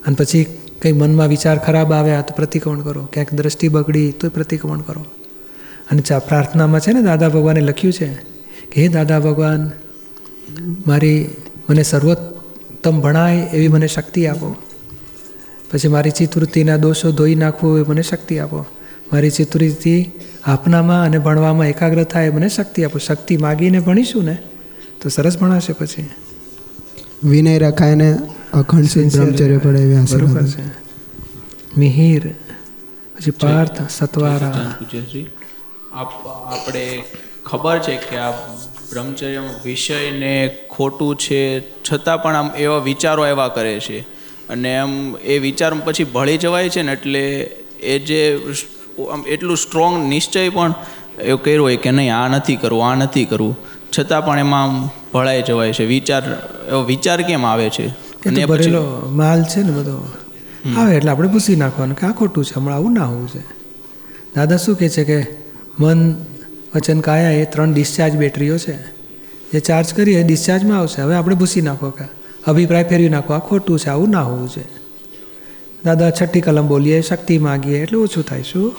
અને 0.07 0.15
પછી 0.15 0.45
કંઈ 0.81 0.91
મનમાં 0.91 1.27
વિચાર 1.27 1.57
ખરાબ 1.57 1.93
આવ્યા 1.93 2.21
તો 2.21 2.33
પ્રતિક્રમણ 2.33 2.79
કરો. 2.79 3.05
ક્યાંક 3.05 3.33
દ્રષ્ટિ 3.33 3.67
બગડી 3.67 4.11
તો 4.11 4.29
પ્રતિક્રમણ 4.29 4.79
કરો. 4.79 5.05
અને 5.91 6.01
ચા 6.01 6.19
પ્રાર્થનામાં 6.19 6.79
છે 6.79 6.93
ને 6.93 7.01
દાદા 7.01 7.29
ભગવાને 7.29 7.61
લખ્યું 7.61 7.93
છે 7.93 8.13
કે, 8.71 8.81
હે 8.81 8.87
દાદા 8.87 9.19
ભગવાન, 9.19 9.71
મારી 10.87 11.29
મને 11.69 11.83
સર્વોત્તમ 11.83 13.01
ભણાય 13.01 13.35
એવી 13.35 13.67
મને 13.67 13.87
શક્તિ 13.87 14.27
આપો. 14.27 14.55
પછી 15.71 15.87
મારી 15.87 16.11
ચિત્તવૃત્તિના 16.11 16.77
દોષો 16.77 17.11
ધોઈ 17.11 17.35
નાખવો 17.35 17.77
એ 17.77 17.81
મને 17.81 18.01
શક્તિ 18.01 18.39
આપો. 18.39 18.65
મારી 19.13 19.29
ચિત્તવૃત્તિ 19.29 20.11
આપનામાં 20.43 21.05
અને 21.05 21.17
ભણવામાં 21.17 21.67
એકાગ્ર 21.67 22.03
થાય 22.03 22.29
મને 22.29 22.49
શક્તિ 22.49 22.83
આપો. 22.83 22.97
શક્તિ 22.97 23.37
માગીને 23.37 23.79
ભણીશું 23.79 24.25
ને, 24.25 24.37
તો 25.01 25.09
સરસ 25.09 25.37
ભણાશે 25.37 25.73
પછી. 25.73 26.09
વિનય 27.23 27.57
રખાય 27.57 27.95
ને 27.95 28.17
અખંડ 28.53 28.85
સિંહ 28.85 29.11
બ્રહ્મચર્ય 29.11 29.57
પડે 29.57 29.79
એવી 29.79 29.95
બરોબર 29.95 30.47
છે. 30.47 30.67
મિહિર 31.77 32.27
પછી 33.15 33.31
પાર્થ 33.31 33.89
સતવારા. 33.89 34.75
આપણે 35.93 37.03
ખબર 37.45 37.79
છે 37.79 37.95
કે 37.95 38.17
આ 38.17 38.31
બ્રહ્મચર્ય 38.91 39.41
વિષયને 39.63 40.57
ખોટું 40.69 41.15
છે 41.15 41.59
છતાં 41.59 42.23
પણ 42.23 42.35
આમ 42.35 42.55
એવા 42.57 42.77
વિચારો 42.77 43.25
એવા 43.25 43.47
કરે 43.47 43.79
છે. 43.79 43.99
અને 44.49 44.77
આમ 44.77 45.17
એ 45.17 45.39
વિચાર 45.39 45.73
પછી 45.73 46.03
ભળી 46.03 46.37
જવાય 46.37 46.69
છે 46.69 46.81
ને 46.81 46.91
એટલે 46.91 47.41
એ 47.79 47.99
જે 47.99 48.39
આમ 49.11 49.23
એટલું 49.27 49.57
સ્ટ્રોંગ 49.57 50.07
નિશ્ચય 50.07 50.49
પણ 50.49 50.73
એવું 51.23 51.43
કર્યો 51.43 51.63
હોય 51.63 51.77
કે 51.77 51.91
નહીં 51.91 52.15
આ 52.15 52.27
નથી 52.27 52.55
કરવું 52.55 52.87
આ 52.87 52.95
નથી 52.95 53.25
કરવું. 53.25 53.57
છતાં 53.99 54.25
પણ 54.25 54.39
એમાં 54.39 54.63
આમ 54.63 54.89
ભળાઈ 55.13 55.41
જવાય 55.41 55.73
છે. 55.73 55.85
વિચાર 55.85 56.23
એવો 56.69 56.83
વિચાર 56.83 57.21
કેમ 57.21 57.45
આવે 57.45 57.69
છે? 57.69 58.04
તો 58.29 58.47
ભરેલો 58.47 59.09
માલ 59.11 59.43
છે 59.43 59.61
ને 59.61 59.71
બધો. 59.71 60.07
આવે 60.77 60.95
એટલે 60.95 61.11
આપણે 61.11 61.27
પૂછી 61.27 61.55
નાખવાનું 61.55 61.95
કે 61.95 62.07
આ 62.07 62.11
ખોટું 62.11 62.45
છે 62.45 62.53
હમણાં 62.55 62.77
આવું 62.77 62.93
ના 62.93 63.05
હોવું 63.05 63.27
છે. 63.27 63.39
દાદા 64.35 64.57
શું 64.57 64.75
કહે 64.75 64.89
છે 64.89 65.03
કે 65.03 65.27
મન 65.79 66.15
વચન 66.75 66.99
કાયા 66.99 67.29
એ 67.29 67.45
ત્રણ 67.45 67.73
ડિસ્ચાર્જ 67.73 68.13
બેટરીઓ 68.15 68.57
છે. 68.57 68.77
જે 69.53 69.59
ચાર્જ 69.59 69.93
કરીએ 69.93 70.23
ડિસ્ચાર્જમાં 70.23 70.79
આવશે. 70.79 71.01
હવે 71.01 71.15
આપણે 71.15 71.35
ભૂસી 71.35 71.61
નાખો 71.61 71.89
કે 71.89 72.03
અભિપ્રાય 72.45 72.83
ફેરવી 72.83 73.09
નાખો 73.09 73.33
આ 73.33 73.39
ખોટું 73.39 73.79
છે 73.79 73.89
આવું 73.89 74.09
ના 74.09 74.21
હોવું 74.21 74.49
છે. 74.49 74.85
દાદા 75.85 76.09
છઠ્ઠી 76.09 76.41
કલમ 76.41 76.67
બોલીએ 76.67 77.01
શક્તિ 77.01 77.37
માગીએ 77.37 77.79
એટલે 77.79 77.97
ઓછું 77.97 78.23
થાય 78.23 78.43
શું? 78.43 78.75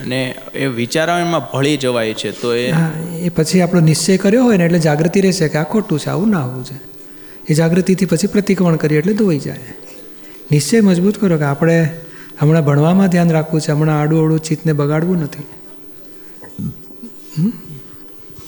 અને 0.00 0.34
એ 0.54 0.66
વિચારોમાં 0.66 1.40
ભળી 1.40 1.76
જવાય 1.76 2.14
છે 2.14 2.30
તો 2.30 2.54
એ 2.54 2.70
હા 2.70 2.90
એ 3.20 3.28
પછી 3.28 3.60
આપણો 3.60 3.80
નિશ્ચય 3.80 4.16
કર્યો 4.16 4.44
હોય 4.44 4.56
ને 4.56 4.64
એટલે 4.64 4.78
જાગૃતિ 4.78 5.20
રહેશે 5.20 5.48
કે 5.48 5.58
આ 5.58 5.62
ખોટું 5.62 5.98
છે 5.98 6.10
આવું 6.10 6.30
ના 6.30 6.40
હોવું 6.40 6.64
છે. 6.64 6.91
એ 7.50 7.52
જાગૃતિથી 7.58 8.10
પછી 8.12 8.32
પ્રતિક્રમણ 8.34 8.80
કરીએ 8.82 8.98
એટલે 9.00 9.14
ધોઈ 9.20 9.40
જાય. 9.46 9.72
નિશ્ચય 10.52 10.78
મજબૂત 10.88 11.16
કરો 11.20 11.36
કે 11.42 11.46
આપણે 11.50 11.76
હમણાં 12.40 12.64
ભણવામાં 12.68 13.10
ધ્યાન 13.12 13.34
રાખવું 13.36 13.60
છે 13.64 13.72
હમણાં 13.72 13.98
આડું 14.00 14.20
અડું 14.24 14.40
ચિત્તને 14.48 14.72
બગાડવું 14.80 15.18
નથી. 15.26 15.46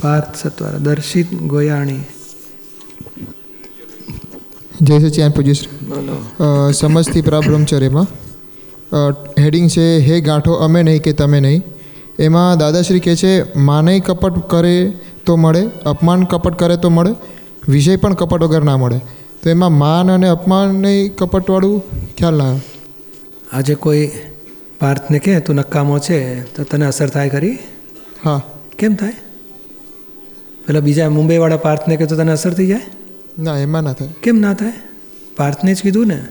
પાર્થ 0.03 0.35
સત્વારા 0.43 0.83
દર્શિત 0.87 1.29
ગોયાણી. 1.53 2.03
જય 4.87 4.97
સચિયાન 5.03 5.35
પૂજ્યશ્રી 5.37 5.71
સમજથી 6.81 7.25
પ્રાપ્ત 7.29 7.49
બ્રહ્મચર્યમાં 7.51 8.09
હેડિંગ 9.43 9.69
છે 9.75 9.87
હે 10.09 10.15
ગાંઠો 10.29 10.53
અમે 10.67 10.81
નહીં 10.89 11.03
કે 11.05 11.13
તમે 11.21 11.39
નહીં. 11.47 11.63
એમાં 12.27 12.51
દાદાશ્રી 12.63 13.05
કહે 13.07 13.15
છે 13.23 13.33
માનય 13.69 13.95
કપટ 14.09 14.37
કરે 14.53 14.77
તો 15.27 15.33
મળે 15.45 15.63
અપમાન 15.93 16.21
કપટ 16.33 16.55
કરે 16.61 16.77
તો 16.85 16.91
મળે. 16.97 17.13
વિષય 17.69 17.97
પણ 17.97 18.15
કપટ 18.15 18.43
વગર 18.43 18.63
ના 18.63 18.77
મળે. 18.77 19.01
તો 19.43 19.51
એમાં 19.51 19.73
માન 19.73 20.11
અને 20.11 20.29
અપમાન 20.29 20.85
કપટવાળું 21.17 21.83
ખ્યાલ 22.17 22.39
ના 22.39 22.45
આવે. 22.45 22.61
આજે 23.53 23.75
કોઈ 23.75 24.11
પાર્થને 24.81 25.19
કહે 25.19 25.41
તું 25.41 25.57
નકામો 25.57 25.99
છે 25.99 26.43
તો 26.55 26.65
તને 26.65 26.87
અસર 26.87 27.09
થાય 27.09 27.29
ખરી? 27.29 27.59
હા. 28.25 28.41
કેમ 28.79 28.95
થાય? 28.95 29.13
પેલા 30.67 30.81
બીજા 30.81 31.11
મુંબઈવાળા 31.11 31.57
પાર્થને 31.57 31.97
કહે 31.97 32.07
તો 32.07 32.17
તને 32.17 32.33
અસર 32.33 32.53
થઈ 32.53 32.67
જાય? 32.67 32.81
ના 33.39 33.59
એમાં 33.59 33.83
ના 33.83 33.93
થાય. 33.93 34.09
કેમ 34.23 34.37
ના 34.37 34.55
થાય? 34.55 34.73
પાર્થને 35.37 35.75
જ 35.75 35.83
કીધું 35.83 36.07
ને. 36.07 36.25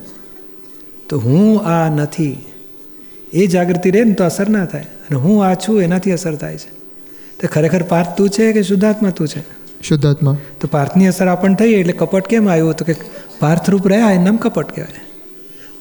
તો 1.10 1.20
હું 1.20 1.62
આ 1.66 1.90
નથી. 1.90 2.38
એ 3.34 3.48
જાગૃતિ 3.48 3.92
રહે 3.92 4.04
ને 4.04 4.14
તો 4.14 4.24
અસર 4.24 4.50
ના 4.50 4.66
થાય. 4.66 4.82
અને 4.82 5.20
હું 5.20 5.46
આ 5.46 5.54
છું 5.54 5.82
એનાથી 5.82 6.12
અસર 6.12 6.36
થાય 6.36 6.58
છે. 6.58 6.70
તો 7.42 7.48
ખરેખર 7.52 7.84
પાર્થ 7.84 8.18
તું 8.18 8.30
છે 8.30 8.54
કે 8.54 8.64
શુદ્ધાત્મા 8.64 9.10
તું 9.10 9.28
છે? 9.28 9.63
શુદ્ધાત્મા. 9.84 10.38
તો 10.62 10.68
પાર્થની 10.72 11.08
અસર 11.08 11.28
આપણને 11.28 11.56
થઈ 11.56 11.72
એટલે 11.72 11.94
કપટ 11.94 12.28
કેમ 12.28 12.50
આવ્યું 12.50 12.74
તો 12.74 12.86
કે 12.86 12.96
પાર્થરૂપ 13.40 13.88
રહ્યા 13.88 14.12
એનું 14.12 14.26
નામ 14.26 14.38
કપટ 14.38 14.76
કહેવાય. 14.76 15.02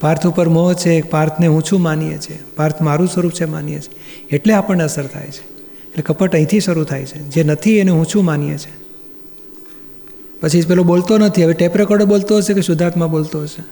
પાર્થ 0.01 0.27
ઉપર 0.27 0.49
મોહ 0.49 0.73
છે 0.73 1.03
પાર્થને 1.03 1.47
હું 1.47 1.63
છું 1.63 1.81
માનીએ 1.81 2.19
છીએ. 2.19 2.39
પાર્થ 2.57 2.81
મારું 2.81 3.07
સ્વરૂપ 3.07 3.33
છે 3.33 3.45
માનીએ 3.45 3.79
છીએ. 3.79 3.95
એટલે 4.31 4.55
આપણને 4.55 4.85
અસર 4.85 5.07
થાય 5.07 5.27
છે. 5.27 5.53
એટલે 5.83 6.03
કપટ 6.03 6.33
અહીંથી 6.33 6.61
શરૂ 6.61 6.85
થાય 6.85 7.05
છે. 7.05 7.19
જે 7.19 7.43
નથી 7.43 7.79
એને 7.79 7.91
હું 7.91 8.07
છું 8.07 8.25
માનીએ 8.25 8.59
છીએ. 8.59 8.73
પછી 10.41 10.63
પેલો 10.63 10.83
બોલતો 10.83 11.19
નથી. 11.19 11.45
હવે 11.45 11.53
ટેપ 11.53 11.77
રેકોર્ડર 11.77 12.05
બોલતો 12.05 12.37
હશે 12.37 12.55
કે 12.55 12.61
શુદ્ધાત્મા 12.61 13.07
બોલતો 13.07 13.43
હશે? 13.43 13.65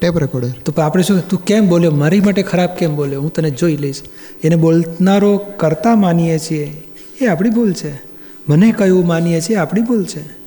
Tape 0.00 0.18
recorder. 0.18 0.48
તો 0.48 0.82
આપણે 0.82 1.02
શું 1.02 1.28
તું 1.28 1.44
કેમ 1.44 1.68
બોલ્યો? 1.68 1.90
મારી 1.90 2.20
માટે 2.20 2.42
ખરાબ 2.42 2.68
કેમ 2.68 2.96
બોલ્યો? 2.96 3.20
હું 3.20 3.32
તને 3.32 3.50
જોઈ 3.50 3.76
લઈશ. 3.76 4.02
એને 4.44 4.56
બોલનારો 4.56 5.36
કરતા 5.36 5.94
માનીએ 5.94 6.38
છીએ. 6.38 6.82
એ 7.20 7.26
આપણી 7.26 7.50
ભૂલ 7.50 7.72
છે. 7.72 8.13
મને 8.48 8.72
કયું 8.72 9.06
માનીએ 9.06 9.40
છીએ? 9.40 9.56
આપણી 9.56 9.82
ભૂલ 9.82 10.04
છે. 10.04 10.44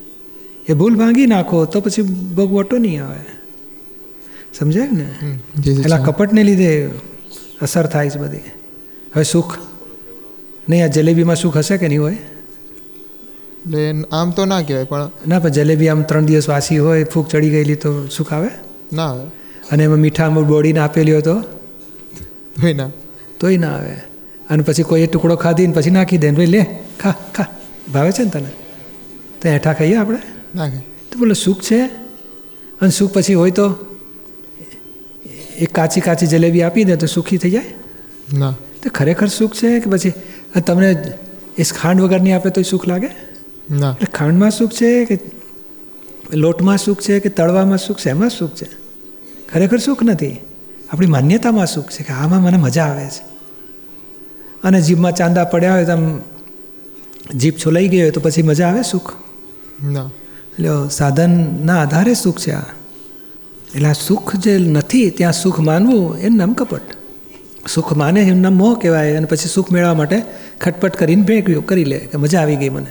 એ 0.70 0.74
ભૂલ 0.74 0.96
ભાંગી 0.96 1.26
નાખો 1.26 1.66
તો 1.66 1.82
પછી 1.82 2.02
ભગવટો 2.02 2.78
નહીં 2.78 3.06
આવે. 3.06 3.20
સમજાય 4.54 4.88
ને? 4.92 5.08
એટલે 5.72 6.04
કપટને 6.06 6.44
લીધે 6.44 6.90
અસર 7.62 7.86
થાય 7.86 8.10
છે 8.10 8.20
બધી. 8.20 8.38
હવે 9.16 9.24
સુખ. 9.24 9.58
નહીં 10.70 10.84
આ 10.84 10.88
જલેબીમાં 10.88 11.36
સુખ 11.36 11.58
હશે 11.58 11.78
કે 11.78 11.88
નહીં 11.88 12.02
હોય? 12.02 12.14
એટલે 12.14 14.04
આમ 14.12 14.32
તો 14.32 14.46
ના 14.46 14.62
કહેવાય 14.62 14.84
પણ 14.84 15.12
ના 15.28 15.40
પણ 15.40 15.50
જલેબી 15.50 15.88
આમ 15.88 16.02
ત્રણ 16.02 16.26
દિવસ 16.26 16.50
વાસી 16.50 16.78
હોય 16.78 17.04
ફૂગ 17.04 17.28
ચડી 17.28 17.50
ગયેલી 17.50 17.76
તો 17.76 18.08
સુખ 18.08 18.34
આવે? 18.34 18.50
ના 18.94 19.04
આવે. 19.04 19.28
અને 19.72 19.84
એમાં 19.84 19.98
મીઠા 19.98 20.26
આંબુ 20.26 20.44
બોડીને 20.44 20.80
આપેલી 20.80 21.12
હોય 21.12 21.22
તો? 21.22 21.44
ના. 22.76 22.90
તોય 23.40 23.58
ના 23.58 23.70
આવે. 23.70 23.94
અને 24.50 24.64
પછી 24.64 24.84
કોઈ 24.84 25.02
એ 25.02 25.08
ટુકડો 25.08 25.36
ખાધીને 25.36 25.74
પછી 25.74 25.90
નાખી 25.90 26.18
દે 26.18 26.32
ભાઈ 26.32 26.46
લે 26.46 26.66
ખા 27.00 27.14
ખા. 27.36 27.46
ભાવે 27.94 28.12
છે 28.12 28.24
ને 28.24 28.30
તને? 28.30 28.50
તો 29.42 29.50
હેઠા 29.50 29.74
ખાઈએ 29.74 29.96
આપણે? 29.96 30.18
ના 30.56 30.70
તો 31.12 31.20
બોલો 31.20 31.34
સુખ 31.34 31.62
છે? 31.62 31.86
અને 32.82 32.90
સુખ 32.90 33.14
પછી 33.14 33.34
હોય 33.34 33.52
તો 33.52 33.76
એક 35.60 35.74
કાચી 35.74 36.02
કાચી 36.02 36.28
જલેબી 36.28 36.62
આપી 36.62 36.84
દે 36.84 36.96
તો 36.96 37.08
સુખી 37.08 37.38
થઈ 37.38 37.52
જાય? 37.52 37.64
ના. 38.34 38.56
તો 38.84 38.90
ખરેખર 38.90 39.28
સુખ 39.28 39.54
છે 39.54 39.80
કે 39.80 39.90
પછી? 39.90 40.14
તમને 40.68 41.04
એ 41.58 41.64
ખાંડ 41.64 42.02
વગરની 42.02 42.32
આપે 42.32 42.50
તો 42.50 42.62
સુખ 42.62 42.88
લાગે? 42.88 43.10
ના. 43.72 43.92
એટલે 43.92 44.08
ખાંડમાં 44.14 44.52
સુખ 44.52 44.72
છે 44.72 45.06
કે 45.06 45.20
લોટમાં 46.34 46.78
સુખ 46.78 47.02
છે 47.02 47.20
કે 47.20 47.30
તળવામાં 47.30 47.78
સુખ 47.78 48.00
છે? 48.00 48.10
એમાં 48.10 48.30
સુખ 48.30 48.56
છે. 48.56 48.70
ખરેખર 49.54 49.78
સુખ 49.78 50.04
નથી. 50.04 50.38
આપણી 50.90 51.08
માન્યતામાં 51.08 51.66
સુખ 51.66 51.90
છે 51.90 52.04
કે 52.04 52.14
આમાં 52.14 52.42
મને 52.42 52.58
મજા 52.58 52.84
આવે 52.84 53.06
છે. 53.06 53.38
અને 54.64 54.82
જીભમાં 54.82 55.16
ચાંદા 55.16 55.44
પડ્યા 55.44 55.74
હોય 55.74 55.86
તો 55.86 55.92
આમ 55.92 56.22
જીભ 57.36 57.54
છોલાઈ 57.66 57.88
ગઈ 57.88 58.02
હોય 58.02 58.12
તો 58.12 58.22
પછી 58.22 58.42
મજા 58.42 58.68
આવે 58.68 58.84
સુખ? 58.84 59.14
ના. 59.84 60.10
એટલે 60.54 60.90
સાધનના 60.90 61.82
આધારે 61.82 62.14
સુખ 62.14 62.40
છે 62.40 62.52
આ. 62.52 62.64
એટલે 63.76 63.90
આ 63.90 63.94
સુખ 63.94 64.36
જે 64.36 64.58
નથી 64.58 65.10
ત્યાં 65.10 65.34
સુખ 65.34 65.60
માનવું 65.60 66.18
એનું 66.18 66.38
નામ 66.38 66.54
કપટ. 66.54 66.82
સુખ 67.68 67.94
માને 67.94 68.22
એનું 68.22 68.42
નામ 68.42 68.54
મોહ 68.54 68.80
કહેવાય 68.80 69.16
અને 69.16 69.26
પછી 69.26 69.50
સુખ 69.50 69.72
મેળવવા 69.72 69.94
માટે 69.94 70.22
ખટપટ 70.62 70.98
કરીને 70.98 71.22
ભેગ્યું 71.22 71.66
કરી 71.66 71.84
લે 71.84 71.98
કે 71.98 72.18
મજા 72.18 72.42
આવી 72.42 72.56
ગઈ 72.56 72.70
મને. 72.70 72.90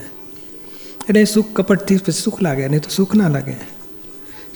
એટલે 1.09 1.25
સુખ 1.25 1.47
કપટથી 1.55 1.97
પછી 1.97 2.13
સુખ 2.13 2.43
લાગે 2.43 2.69
નહીં 2.69 2.81
તો 2.81 2.91
સુખ 2.91 3.15
ના 3.15 3.29
લાગે. 3.29 3.53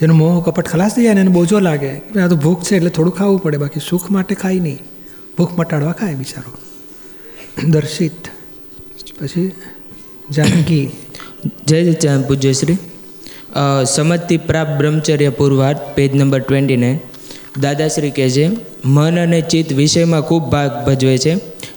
જેનો 0.01 0.15
મોહ 0.15 0.45
કપટ 0.45 0.69
ખલાસ 0.69 0.95
થઈ 0.95 1.03
જાય 1.03 1.15
ને 1.15 1.21
એને 1.21 1.31
બોજો 1.31 1.61
લાગે. 1.61 1.97
આ 1.97 2.29
તો 2.29 2.37
ભૂખ 2.37 2.63
છે 2.63 2.77
એટલે 2.77 2.91
થોડું 2.91 3.15
ખાવું 3.15 3.43
પડે 3.43 3.57
બાકી 3.57 3.81
સુખ 3.91 4.11
માટે 4.11 4.35
ખાય 4.35 4.61
નહીં. 4.61 4.79
ભૂખ 5.39 5.59
મટાડવા 5.59 5.93
ખાય 5.93 6.15
બિચારો. 6.15 6.53
દર્શિત. 7.69 8.40
પછી 9.21 9.53
જાનકી. 10.31 10.91
જય 11.67 11.93
સચ્ચાન 11.93 12.23
પૂજ્યશ્રી 12.23 12.77
સમજથી 13.87 14.37
પ્રાપ્ત 14.37 14.79
બ્રહ્મચર્ય 14.79 15.29
પૂર્વાર્થ 15.29 15.81
page 15.95 16.15
number 16.17 16.41
twenty 16.41 16.77
nine 16.77 16.99
Dadashri 17.61 18.11
કહે 18.11 18.31
છે, 18.31 18.47
મન 18.85 19.19
અને 19.19 19.41
ચિત્ત 19.41 19.73
વિષયમાં 19.73 20.23
ખૂબ 20.23 20.43
ભાગ 20.43 20.87
ભજવે 20.87 21.19
છે. 21.19 21.35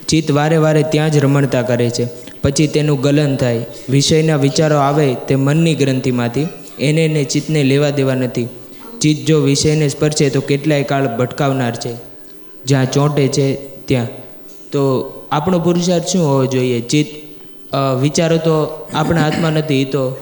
ચિત્ત 0.08 0.30
વારે 0.30 0.56
વારે 0.56 0.82
ત્યાં 0.82 1.12
જ 1.12 1.16
રમણતા 1.16 1.62
કરે 1.62 1.90
છે. 1.90 2.04
પછી 2.42 2.66
તેનું 2.66 3.00
ગલન 3.00 3.36
થાય. 3.36 3.66
વિષયના 3.88 4.36
વિચારો 4.36 4.76
આવે 4.76 5.14
તે 5.28 5.36
મનની 5.36 5.74
ગ્રંથિમાંથી. 5.74 6.46
એને 6.78 7.04
એને 7.04 7.24
ચિત્તને 7.24 7.64
લેવા 7.64 7.90
દેવા 7.90 8.14
નથી. 8.14 8.46
ચિત્ત 9.00 9.26
જો 9.26 9.40
વિષયને 9.40 9.88
સ્પર્શે 9.88 10.30
તો 10.30 10.40
કેટલાય 10.40 10.82
કાળ 10.82 11.16
ભટકાવનાર 11.16 11.74
છે. 11.76 11.92
જ્યાં 12.64 12.90
ચોંટે 12.92 13.28
છે 13.28 13.46
ત્યાં. 13.84 14.08
તો 14.72 14.80
આપણો 15.32 15.58
પુરુષાર્થ 15.58 16.06
શું 16.06 16.26
હોવો 16.26 16.46
જોઈએ? 16.46 16.80
ચિત્ત 16.80 17.23
વિચારો 18.00 18.36
તો 18.36 18.88
આપણા 18.94 19.20
હાથમાં 19.20 19.52
નથી 19.52 19.82
એ 19.82 19.84
તો 19.84 20.16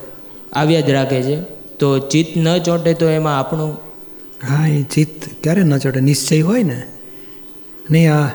આવ્યા 0.52 0.80
જ 0.80 0.90
રાખે 0.90 1.23
છે. 1.23 1.40
તો 1.78 1.99
ચિત્ત 1.99 2.37
ન 2.37 2.59
ચોંટે 2.59 2.94
તો 2.94 3.06
એમાં 3.09 3.38
આપણું 3.38 3.76
હા 4.49 4.66
એ 4.68 4.82
ચિત્ત 4.82 5.42
ક્યારે 5.42 5.62
ન 5.62 5.78
ચોંટે? 5.78 6.00
નિશ્ચય 6.00 6.40
હોય 6.40 6.62
ને? 6.62 6.82
નહીં 7.90 8.14
આ 8.14 8.26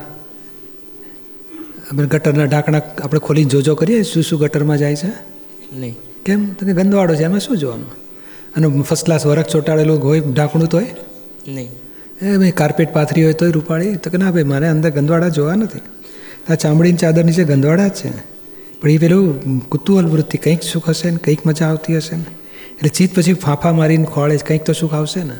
આપણે 1.91 2.07
ગટરના 2.07 2.43
ઢાંકણા 2.43 2.81
આપણે 3.03 3.19
ખોલીને 3.19 3.49
જોજો 3.49 3.75
કરીએ 3.75 4.03
શું 4.03 4.23
શું 4.23 4.39
ગટરમાં 4.39 4.77
જાય 4.77 4.95
છે? 4.95 5.07
નહીં. 5.75 5.95
કેમ? 6.25 6.53
તો 6.53 6.65
કે 6.65 6.73
ગંદવાડો 6.73 7.15
છે 7.15 7.23
એમાં 7.23 7.39
શું 7.39 7.57
જોવાનું? 7.57 7.91
અને 8.55 8.81
ફર્સ્ટ 8.81 9.05
ક્લાસ 9.05 9.25
વરખ 9.25 9.47
ચોંટાડેલું 9.47 10.03
હોય 10.03 10.19
ઢાંકણું 10.19 10.67
તોય? 10.67 10.85
નહીં. 11.47 11.69
એ 12.21 12.37
ભાઈ 12.37 12.51
કાર્પેટ 12.51 12.93
પાથરી 12.93 13.23
હોય 13.23 13.33
તોય 13.33 13.51
રૂપાળી. 13.51 13.95
તો 13.95 14.09
કે 14.09 14.17
ના 14.17 14.31
ભાઈ 14.31 14.43
મારે 14.43 14.67
અંદર 14.67 14.89
ગંદવાડા 14.89 15.29
જોવા 15.29 15.55
નથી. 15.55 15.79
આ 16.49 16.55
ચામડીની 16.55 16.97
ચાદર 16.97 17.23
નીચે 17.23 17.43
ગંદવાડા 17.43 17.87
જ 17.87 17.91
છે. 17.91 18.36
પણ 18.81 18.89
એ 18.89 18.97
પેલું 18.97 19.59
કુતૂહલ 19.69 20.05
વૃત્તિ, 20.05 20.37
કંઈક 20.37 20.63
સુખ 20.63 20.89
હશે 20.89 21.11
ને, 21.11 21.17
કંઈક 21.17 21.45
મજા 21.45 21.67
આવતી 21.67 21.97
હશે 21.97 22.15
ને. 22.15 22.25
એટલે 22.69 22.89
ચિત્ત 22.89 23.17
પછી 23.17 23.33
ફાંફા 23.33 23.71
મારીને 23.71 24.05
ખોળે 24.05 24.37
કંઈક 24.37 24.63
તો 24.63 24.73
સુખ 24.73 24.93
આવશે 24.93 25.23
ને. 25.23 25.33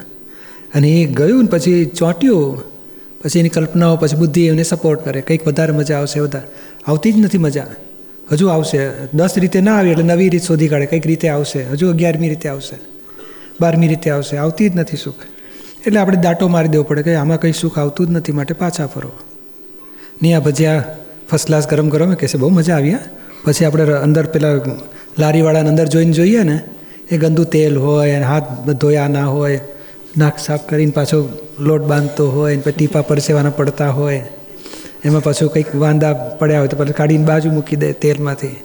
અને 0.76 0.90
એ 0.90 1.06
ગયું 1.06 1.44
ને 1.44 1.50
પછી 1.50 1.86
ચોંટ્યું, 1.86 2.64
પછી 3.24 3.40
એની 3.40 3.50
કલ્પનાઓ, 3.50 3.98
પછી 3.98 4.16
બુદ્ધિ 4.16 4.46
એને 4.46 4.64
સપોર્ટ 4.64 5.06
કરે, 5.06 5.22
કંઈક 5.22 5.48
વધારે 5.48 5.72
મજા 5.72 5.98
આવશે, 5.98 6.20
વધારે. 6.20 6.48
આવતી 6.88 7.12
જ 7.12 7.18
નથી 7.18 7.38
મજા. 7.38 7.68
હજુ 8.32 8.48
આવશે. 8.48 8.90
દસ 9.14 9.30
રીતે 9.38 9.62
ના 9.62 9.78
આવી, 9.78 9.90
એટલે 9.90 10.04
નવી 10.04 10.30
રીત 10.30 10.44
શોધી 10.44 10.68
કાઢે, 10.68 10.86
કંઈક 10.86 11.08
રીતે 11.08 11.30
આવશે. 11.30 11.64
હજુ 11.64 11.90
અગિયારમી 11.90 12.30
રીતે 12.30 12.50
આવશે. 12.50 12.80
બારમી 13.62 13.88
રીતે 13.88 14.10
આવશે. 14.10 14.38
આવતી 14.38 14.70
જ 14.70 14.76
નથી 14.76 14.98
સુખ. 14.98 15.16
એટલે 15.88 16.00
આપણે 16.00 16.18
દાંટો 16.18 16.48
મારી 16.48 16.68
દેવો 16.68 16.84
પડે 16.84 17.04
કે 17.04 17.16
આમાં 17.16 17.40
કંઈ 17.40 17.52
સુખ 17.52 17.80
આવતું 17.80 18.08
જ 18.08 18.10
નથી, 18.10 18.32
માટે 18.32 18.54
પાછા 18.54 18.88
ફરો. 18.88 19.12
નહીં 20.24 20.38
આ 20.38 20.40
ભજીયા 20.40 20.96
ફર્સ્ટ 21.30 21.48
ક્લાસ 21.48 21.68
ગરમ 21.68 21.90
ગરમ 21.90 22.14
કહેશે, 22.14 22.38
બહુ 22.38 22.50
મજા 22.50 22.76
આવી, 22.76 22.92
હા. 22.92 23.00
પછી 23.46 23.66
આપણે 23.66 23.94
અંદર 23.94 24.26
પેલા 24.26 24.56
લારીવાળાને 25.20 25.70
અંદર 25.70 25.86
જોઈને 25.86 26.12
જોઈએ 26.12 26.44
ને 26.44 26.60
એ 27.12 27.18
ગંદુ 27.18 27.44
તેલ 27.44 27.78
હોય 27.78 28.16
અને 28.16 28.26
હાથ 28.26 28.70
ધોયા 28.70 29.08
ના 29.08 29.26
હોય 29.26 29.60
નાક 30.18 30.40
સાફ 30.40 30.66
કરીને 30.68 30.92
પાછો 30.92 31.30
લોટ 31.60 31.82
બાંધતો 31.82 32.30
હોય 32.32 32.58
પછી 32.58 32.72
ટીપા 32.72 33.02
પરસેવાના 33.02 33.50
પડતા 33.50 33.90
હોય 33.90 34.24
એમાં 35.06 35.24
પાછું 35.24 35.50
કંઈક 35.50 35.76
વાંદા 35.76 36.14
પડ્યા 36.14 36.58
હોય 36.58 36.68
તો 36.68 36.78
પછી 36.78 36.94
કાઢીને 36.94 37.24
બાજુ 37.24 37.50
મૂકી 37.50 37.76
દે 37.76 37.94
તેલમાંથી. 37.94 38.56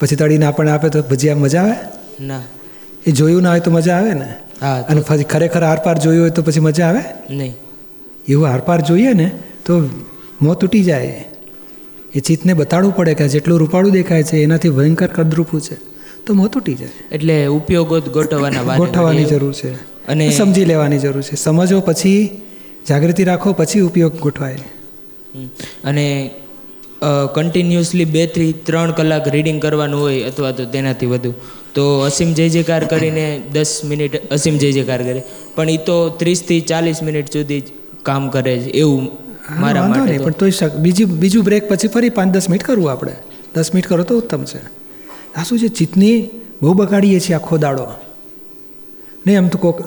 પછી 0.00 0.16
તળીને 0.16 0.46
આપણને 0.46 0.70
આપે 0.70 0.88
તો 0.88 1.02
ભજીયા 1.02 1.34
મજા 1.34 1.62
આવે? 1.62 1.74
ના. 2.20 2.42
એ 3.06 3.10
જોયું 3.10 3.42
ના 3.42 3.50
હોય 3.50 3.60
તો 3.60 3.70
મજા 3.70 3.96
આવે 3.96 4.14
ને? 4.14 4.28
હા 4.60 4.80
અને 4.88 5.00
પછી 5.00 5.24
ખરેખર 5.24 5.62
આરપાર 5.64 5.98
જોયું 5.98 6.20
હોય 6.20 6.30
તો 6.30 6.42
પછી 6.42 6.60
મજા 6.60 6.86
આવે? 6.88 7.02
નહીં. 7.30 7.54
એવું 8.28 8.48
આરપાર 8.48 8.80
જોઈએ 8.80 9.12
ને 9.12 9.32
તો 9.64 9.90
મોં 10.42 10.58
તૂટી 10.58 10.84
જાય. 10.84 11.24
એ 12.14 12.20
ચિત્તને 12.20 12.52
બતાડવું 12.54 12.94
પડે 12.96 13.14
કે 13.14 13.28
જેટલું 13.28 13.58
રૂપાળું 13.58 13.92
દેખાય 13.92 14.22
છે 14.22 14.42
એનાથી 14.42 14.70
ભયંકર 14.70 15.06
કદરૂપું 15.06 15.60
છે. 15.60 15.76
તો 16.26 16.34
મોં 16.34 16.48
તૂટી 16.50 16.74
જાય. 16.74 16.88
એટલે 17.12 17.46
ઉપયોગો 17.46 18.00
ગોઠવવાના 18.00 18.76
ગોઠવવાની 18.76 19.24
જરૂર 19.24 19.52
છે. 19.52 19.72
અને 20.08 20.30
સમજી 20.30 20.64
લેવાની 20.64 20.98
જરૂર 20.98 21.22
છે. 21.22 21.36
સમજો 21.36 21.80
પછી 21.80 22.42
જાગૃતિ 22.88 23.24
રાખો 23.24 23.52
પછી 23.52 23.80
ઉપયોગ 23.80 24.20
ગોઠવાય. 24.20 24.58
અને 25.84 26.06
કન્ટિન્યુઅસલી 27.34 28.04
બેથી 28.04 28.52
ત્રણ 28.52 28.92
કલાક 28.92 29.28
રીડિંગ 29.28 29.60
કરવાનું 29.62 30.00
હોય 30.00 30.22
અથવા 30.22 30.50
તો 30.50 30.64
તેનાથી 30.64 31.06
વધુ 31.06 31.32
તો 31.74 31.84
અસીમ 32.00 32.32
જય 32.32 32.48
જયકાર 32.48 32.84
કરીને 32.84 33.42
દસ 33.52 33.80
મિનિટ 33.84 34.30
અસીમ 34.30 34.56
જય 34.58 34.72
જયકાર 34.72 35.02
કરે. 35.02 35.22
પણ 35.54 35.70
એ 35.70 35.76
તો 35.76 35.96
ત્રીસથી 36.08 36.60
ચાલીસ 36.60 37.02
મિનિટ 37.02 37.32
સુધી 37.32 37.60
જ 37.60 37.64
કામ 38.02 38.28
કરે 38.28 38.58
છે 38.58 38.70
એવું 38.82 39.02
મારા 39.50 39.80
વાંધો 39.80 40.04
નહીં 40.04 40.22
પણ 40.22 40.30
તોય 40.30 40.50
શક- 40.50 40.78
બીજી 40.78 41.04
બીજું 41.04 41.44
બ્રેક 41.44 41.68
પછી 41.68 41.88
ફરી 41.88 42.08
પાંચ 42.08 42.34
દસ 42.34 42.50
મિનિટ 42.50 42.62
કરવું 42.62 42.90
આપણે. 42.90 43.12
દસ 43.54 43.74
મિનિટ 43.74 43.86
કરો 43.86 44.02
તો 44.02 44.16
ઉત્તમ 44.16 44.44
છે. 44.44 44.58
આ 45.34 45.42
શું 45.48 45.58
છે 45.58 45.68
ચિત્તની 45.68 46.28
બહુ 46.62 46.74
બગાડીએ 46.74 47.20
છીએ 47.20 47.34
આખો 47.34 47.56
દાડો. 47.56 47.86
નહીં 49.26 49.38
આમ 49.38 49.48
તો 49.48 49.58
કોક 49.58 49.82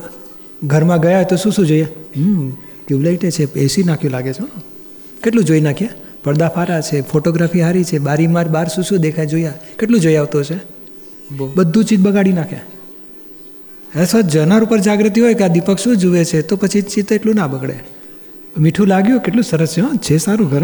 ઘરમાં 0.64 1.00
ગયા 1.02 1.24
તો 1.24 1.36
શું 1.36 1.52
શું 1.52 1.66
જોઈએ? 1.66 1.88
હમ 2.18 2.50
ટ્યુબલાઇટે 2.88 3.32
છે 3.32 3.54
એસી 3.54 3.84
નાખ્યું 3.84 4.12
લાગે 4.12 4.34
છે 4.34 4.44
કેટલું 5.24 5.46
જોઈ 5.46 5.62
નાખ્યા? 5.62 5.90
પડદા 6.24 6.50
ફારા 6.50 6.82
છે 6.82 7.02
ફોટોગ્રાફી 7.02 7.60
સારી 7.60 7.84
છે 7.84 7.98
બારી 7.98 8.28
માર 8.28 8.48
બાર 8.48 8.68
શું 8.68 8.84
શું 8.84 8.98
દેખાય 8.98 9.26
જોયા? 9.26 9.54
કેટલું 9.80 10.00
જોઈ 10.00 10.16
આવતો 10.16 10.44
છે? 10.44 10.60
બધું 11.56 11.86
ચીજ 11.86 12.00
બગાડી 12.00 12.32
નાખ્યા. 12.32 12.60
અરે 13.96 14.06
સર 14.06 14.22
જનાર 14.22 14.64
ઉપર 14.64 14.80
જાગૃતિ 14.80 15.22
હોય 15.22 15.34
કે 15.34 15.44
આ 15.44 15.48
દીપક 15.48 15.78
શું 15.78 15.98
જુએ 15.98 16.24
છે 16.24 16.42
તો 16.42 16.56
પછી 16.56 16.82
ચિત્ત 16.82 17.12
એટલું 17.12 17.36
ના 17.36 17.48
બગડે. 17.48 17.97
મીઠું 18.60 18.88
લાગ્યું 18.88 19.20
કેટલું 19.20 19.44
સરસ 19.44 19.68
છે 19.68 19.82
હા 19.82 19.90
છે 19.96 20.18
સારું 20.18 20.50
ઘર 20.50 20.64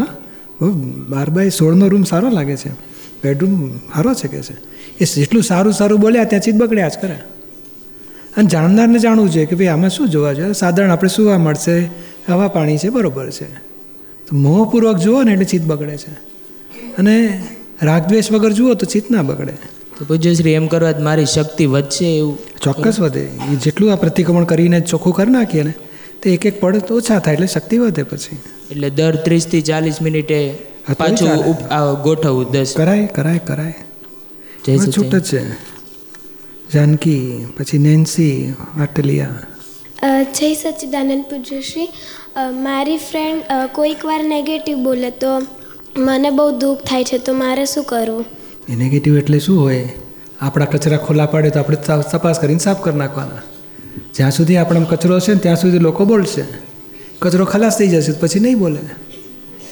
બહુ 0.61 0.71
બાર 1.09 1.29
બાય 1.29 1.49
સોળનો 1.49 1.87
રૂમ 1.87 2.03
સારો 2.03 2.29
લાગે 2.29 2.57
છે. 2.57 2.69
બેડરૂમ 3.23 3.77
સારો 3.77 4.13
છે 4.13 4.27
કે 4.27 4.41
છે? 4.41 4.53
એ 4.99 5.05
જેટલું 5.05 5.43
સારું 5.43 5.73
સારું 5.73 5.99
બોલ્યા 5.99 6.23
ત્યાં 6.23 6.41
ચિત્ત 6.41 6.57
બગડ્યા 6.57 6.89
જ 6.89 6.97
કરે 7.01 7.13
અને 8.37 8.47
જાણનારને 8.47 8.99
જાણવું 8.99 9.29
જોઈએ 9.29 9.45
કે 9.45 9.55
ભાઈ 9.55 9.67
આમાં 9.67 9.89
શું 9.89 10.09
જોવા 10.09 10.33
જોઈએ 10.33 10.53
સાધારણ 10.53 10.91
આપણે 10.91 11.09
સુવા 11.09 11.37
મળશે? 11.37 11.89
હવા 12.29 12.47
પાણી 12.47 12.77
છે 12.77 12.89
બરોબર 12.89 13.29
છે. 13.29 13.53
તો 14.27 14.35
મોહપૂર્વક 14.35 14.97
જુઓ 14.97 15.23
ને 15.23 15.31
એટલે 15.31 15.45
ચિત્ત 15.45 15.65
બગડે 15.65 15.97
છે. 15.97 16.11
અને 16.97 17.43
રાગદ્વેષ 17.81 18.31
વગર 18.31 18.51
જુઓ 18.51 18.73
તો 18.73 18.85
ચિત્ત 18.85 19.11
ના 19.11 19.21
બગડે. 19.21 19.53
તો 19.99 20.05
પૂજ્યશ્રી 20.05 20.51
એમ 20.51 20.67
કરવા 20.67 20.93
મારી 20.99 21.25
શક્તિ 21.25 21.65
વધશે 21.65 22.17
એવું. 22.17 22.37
ચોક્કસ 22.61 22.99
વધે. 22.99 23.19
એ 23.19 23.55
જેટલું 23.55 23.93
આ 23.93 23.95
પ્રતિક્રમણ 23.95 24.43
કરીને 24.43 24.81
ચોખ્ખું 24.81 25.13
કરી 25.13 25.31
નાખીએ 25.31 25.63
ને 25.63 25.73
તો 26.23 26.29
એક 26.29 26.45
એક 26.49 26.59
પડ 26.61 26.85
તો 26.89 26.97
ઓછા 26.99 27.19
થાય 27.23 27.35
એટલે 27.37 27.47
શક્તિ 27.53 27.77
વધે 27.83 28.03
પછી. 28.11 28.37
એટલે 28.71 28.89
દર 28.99 29.15
ત્રીસથી 29.25 29.63
ચાલીસ 29.69 29.97
મિનિટે 30.01 30.39
પાછું 30.99 31.31
ગોઠવવું 32.05 32.51
દસ. 32.53 32.73
કરાય 32.79 33.07
કરાય 33.17 33.41
કરાય. 33.49 33.75
જય 34.65 34.73
છૂટ 34.95 35.15
જ 35.15 35.21
છે. 35.29 35.41
જાનકી 36.73 37.23
પછી 37.57 37.81
નેન્સી 37.87 38.35
આટલિયા. 38.83 39.41
જય 40.37 40.49
સચ્ચિદાનંદ 40.61 41.25
પૂજ્યશ્રી. 41.31 41.89
મારી 42.67 42.99
ફ્રેન્ડ 43.09 43.41
કોઈક 43.77 44.01
વાર 44.11 44.21
નેગેટિવ 44.33 44.77
બોલે 44.87 45.09
તો 45.23 45.33
મને 46.07 46.29
બહુ 46.37 46.45
દુઃખ 46.63 46.81
થાય 46.89 47.09
છે 47.09 47.17
તો 47.27 47.33
મારે 47.41 47.65
શું 47.73 47.85
કરવું? 47.91 48.25
એ 48.69 48.73
નેગેટિવ 48.83 49.13
એટલે 49.21 49.39
શું 49.47 49.57
હોય? 49.63 49.87
આપણા 50.41 50.69
કચરા 50.73 51.01
ખુલ્લા 51.07 51.31
પાડે 51.33 51.49
તો 51.55 51.59
આપણે 51.59 51.77
તપાસ 52.13 52.39
કરીને 52.43 52.63
સાફ 52.67 52.81
કરી 52.85 53.01
નાખવાના. 53.01 53.43
જ્યાં 54.15 54.31
સુધી 54.31 54.57
આપણે 54.57 54.85
કચરો 54.89 55.19
છે 55.19 55.33
ને 55.33 55.39
ત્યાં 55.39 55.55
સુધી 55.55 55.79
લોકો 55.79 56.05
બોલશે. 56.05 56.43
કચરો 57.19 57.45
ખલાસ 57.45 57.77
થઈ 57.77 57.87
જશે, 57.87 58.11
પછી 58.11 58.39
નહીં 58.39 58.59
બોલે. 58.59 58.79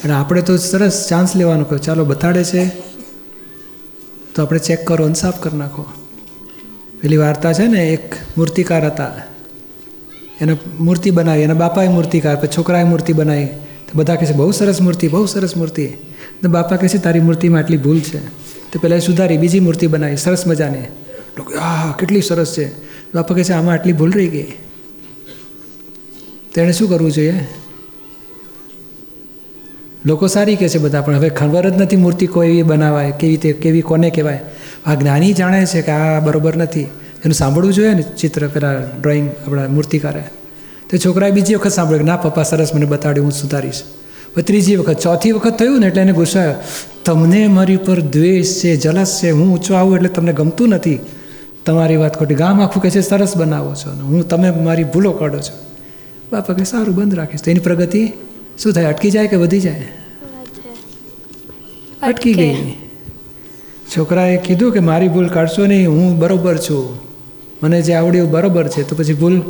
અને 0.04 0.14
આપણે 0.14 0.42
તો 0.42 0.58
સરસ 0.58 1.08
ચાન્સ 1.10 1.36
લેવાનો 1.36 1.64
કહો 1.64 1.78
ચાલો 1.78 2.06
બતાડે 2.06 2.44
છે. 2.44 2.68
તો 4.36 4.42
આપણે 4.42 4.60
ચેક 4.60 4.88
કરો 4.88 5.06
અને 5.06 5.14
સાફ 5.14 5.44
કરી 5.44 5.58
નાખો. 5.58 5.86
પેલી 7.02 7.18
વાર્તા 7.18 7.54
છે 7.54 7.68
ને, 7.68 7.90
એક 7.90 8.16
મૂર્તિકાર 8.38 8.86
હતા. 8.86 9.12
એને 10.42 10.58
મૂર્તિ 10.80 11.12
બનાવી, 11.12 11.42
એના 11.42 11.54
બાપાએ 11.54 11.88
મૂર્તિકાર 11.88 12.36
પછી 12.36 12.48
છોકરાએ 12.58 12.84
મૂર્તિ 12.84 13.14
બનાવી. 13.14 13.46
તો 13.46 13.92
બધા 13.94 14.16
કહે 14.16 14.26
છે, 14.26 14.34
બહુ 14.34 14.52
સરસ 14.52 14.82
મૂર્તિ, 14.82 15.08
બહુ 15.08 15.26
સરસ 15.26 15.58
મૂર્તિ. 15.58 15.88
તો 16.44 16.50
બાપા 16.50 16.76
કહે 16.76 16.88
છે, 16.88 16.98
તારી 16.98 17.20
મૂર્તિમાં 17.20 17.60
આટલી 17.62 17.78
ભૂલ 17.78 18.00
છે. 18.00 18.28
તો 18.72 18.80
પહેલાં 18.80 19.00
સુધારી, 19.00 19.38
બીજી 19.38 19.60
મૂર્તિ 19.60 19.88
બનાવી, 19.88 20.18
સરસ 20.18 20.48
મજાની. 20.48 20.80
લોકો 21.38 21.60
આ 21.60 21.92
કેટલી 21.98 22.22
સરસ 22.22 22.54
છે. 22.54 22.91
બાપા 23.16 23.36
કહે 23.36 23.44
છે, 23.44 23.54
આમાં 23.54 23.74
આટલી 23.74 23.94
ભૂલ 23.94 24.12
રહી 24.12 24.28
ગઈ. 24.28 24.54
તેણે 26.54 26.72
શું 26.72 26.90
કરવું 26.90 27.12
જોઈએ? 27.12 27.48
લોકો 30.06 30.28
સારી 30.28 30.56
કહે 30.56 30.70
છે 30.70 30.78
બધા, 30.78 31.02
પણ 31.02 31.16
હવે 31.16 31.30
ખબર 31.30 31.70
જ 31.70 31.82
નથી 31.82 31.96
મૂર્તિ 31.96 32.28
કોઈ 32.28 32.62
બનાવાય, 32.62 33.12
કેવી 33.12 33.34
રીતે 33.34 33.54
કેવી 33.54 33.82
કોને 33.82 34.10
કહેવાય? 34.10 34.40
આ 34.86 34.96
જ્ઞાની 34.96 35.34
જાણે 35.34 35.66
છે 35.66 35.82
કે 35.82 35.92
આ 35.92 36.20
બરોબર 36.20 36.58
નથી. 36.58 36.82
એનું 37.26 37.34
સાંભળવું 37.34 37.74
જોઈએ 37.74 37.94
ને 37.94 38.02
ચિત્ર 38.02 38.48
પેલા 38.48 38.74
ડ્રોઈંગ 38.74 39.30
આપણા 39.30 39.68
મૂર્તિકારે. 39.68 40.24
તો 40.90 40.98
છોકરાએ 40.98 41.32
બીજી 41.32 41.56
વખત 41.56 41.72
સાંભળ્યું 41.72 42.02
કે, 42.02 42.08
ના 42.08 42.18
પપ્પા, 42.18 42.44
સરસ 42.44 42.76
મને 42.76 42.86
બતાડ્યું, 42.86 43.26
હું 43.26 43.32
સુધારીશ. 43.32 43.82
પછી 44.34 44.44
ત્રીજી 44.44 44.76
વખત, 44.76 45.00
ચોથી 45.00 45.32
વખત 45.32 45.58
થયું 45.58 45.80
ને 45.80 45.88
એટલે 45.88 46.02
એને 46.02 46.12
ગુસ્સો 46.12 46.40
તમને 47.06 47.48
મારી 47.48 47.76
ઉપર 47.76 48.00
દ્વેષ 48.00 48.60
છે, 48.60 48.76
જલસ 48.76 49.20
છે, 49.22 49.32
હું 49.32 49.54
ઊંચો 49.54 49.74
આવું 49.74 49.96
એટલે 49.96 50.10
તમને 50.10 50.34
ગમતું 50.34 50.70
નથી. 50.70 51.00
તમારી 51.66 51.96
વાત 51.96 52.20
ખોટી. 52.20 52.36
ગામ 52.36 52.62
આખું 52.62 52.82
કહે 52.84 52.90
છે 52.90 53.02
સરસ 53.02 53.38
બનાવો 53.38 53.76
છો. 53.76 53.92
અને 53.92 54.02
હું 54.02 54.28
તમે 54.28 54.52
મારી 54.52 54.84
ભૂલો 54.84 55.12
કાઢો 55.12 55.40
છો. 55.40 55.56
બાપા 56.32 56.54
કે 56.54 56.64
સારું 56.64 56.96
બંધ 56.96 57.16
રાખીશ. 57.16 57.42
તો 57.42 57.52
એની 57.52 57.60
પ્રગતિ 57.60 58.12
શું 58.58 58.74
થાય? 58.74 58.86
અટકી 58.86 59.12
જાય 59.12 59.28
કે 59.28 59.36
વધી 59.36 59.60
જાય? 59.60 59.84
અટકી. 62.04 62.34
ગઈ. 62.34 62.78
છોકરાએ 63.98 64.38
કીધું 64.38 64.72
કે 64.72 64.80
મારી 64.80 65.08
ભૂલ 65.08 65.28
કાઢશો 65.28 65.66
નહીં 65.66 65.90
હું 65.90 66.20
બરોબર 66.20 66.58
છું. 66.58 67.00
મને 67.64 67.82
જે 67.82 67.94
આવડ્યું 67.94 68.32
બરોબર 68.32 68.68
છે. 68.68 68.84
તો 68.84 68.96
પછી 68.96 69.14
ભૂલ 69.14 69.42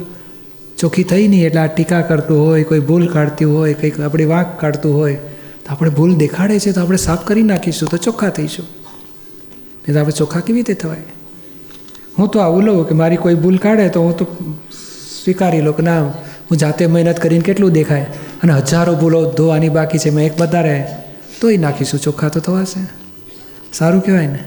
ચોખ્ખી 0.78 1.04
થઈ 1.04 1.28
નહીં. 1.28 1.46
એટલે 1.46 1.62
આ 1.62 1.68
ટીકા 1.68 2.02
કરતું 2.02 2.46
હોય 2.46 2.64
કોઈ 2.64 2.80
ભૂલ 2.80 3.08
કાઢતી 3.08 3.46
હોય 3.46 3.74
કંઈક 3.74 4.00
આપણી 4.00 4.26
વાંક 4.26 4.60
કાઢતું 4.62 4.98
હોય 4.98 5.16
તો 5.16 5.68
આપણે 5.70 5.90
ભૂલ 5.90 6.16
દેખાડે 6.16 6.60
છે 6.60 6.72
તો 6.72 6.82
આપણે 6.82 6.98
સાફ 6.98 7.26
કરી 7.28 7.44
નાખીશું 7.44 7.90
તો 7.90 7.98
ચોખ્ખા 7.98 8.30
થઈશું. 8.30 8.66
નહીં 8.66 9.94
તો 9.94 10.00
આપણે 10.00 10.12
ચોખ્ખા 10.12 10.40
કેવી 10.40 10.60
રીતે 10.60 10.74
થવાય? 10.74 11.21
હું 12.18 12.28
તો 12.30 12.40
આવું 12.40 12.64
લઉં 12.64 12.88
કે 12.88 12.94
મારી 12.94 13.18
કોઈ 13.18 13.36
ભૂલ 13.36 13.58
કાઢે 13.58 13.90
તો 13.90 14.02
હું 14.02 14.18
તો 14.18 14.26
સ્વીકારી 15.24 15.62
લઉં 15.62 15.76
કે 15.78 15.84
ના 15.84 16.00
હું 16.50 16.58
જાતે 16.58 16.88
મહેનત 16.88 17.20
કરીને 17.20 17.42
કેટલું 17.42 17.72
દેખાય? 17.72 18.06
અને 18.44 18.54
હજારો 18.54 18.96
ભૂલો 18.96 19.26
ધોવાની 19.32 19.70
બાકી 19.70 19.98
છે 19.98 20.10
મેં 20.10 20.26
એક 20.26 20.42
વધારે. 20.42 20.86
તોય 21.42 21.58
નાખીશું 21.58 22.00
ચોખ્ખા 22.00 22.30
તો 22.30 22.40
થવાશે 22.40 22.80
સારું 23.74 24.02
કહેવાય 24.02 24.28
ને? 24.28 24.40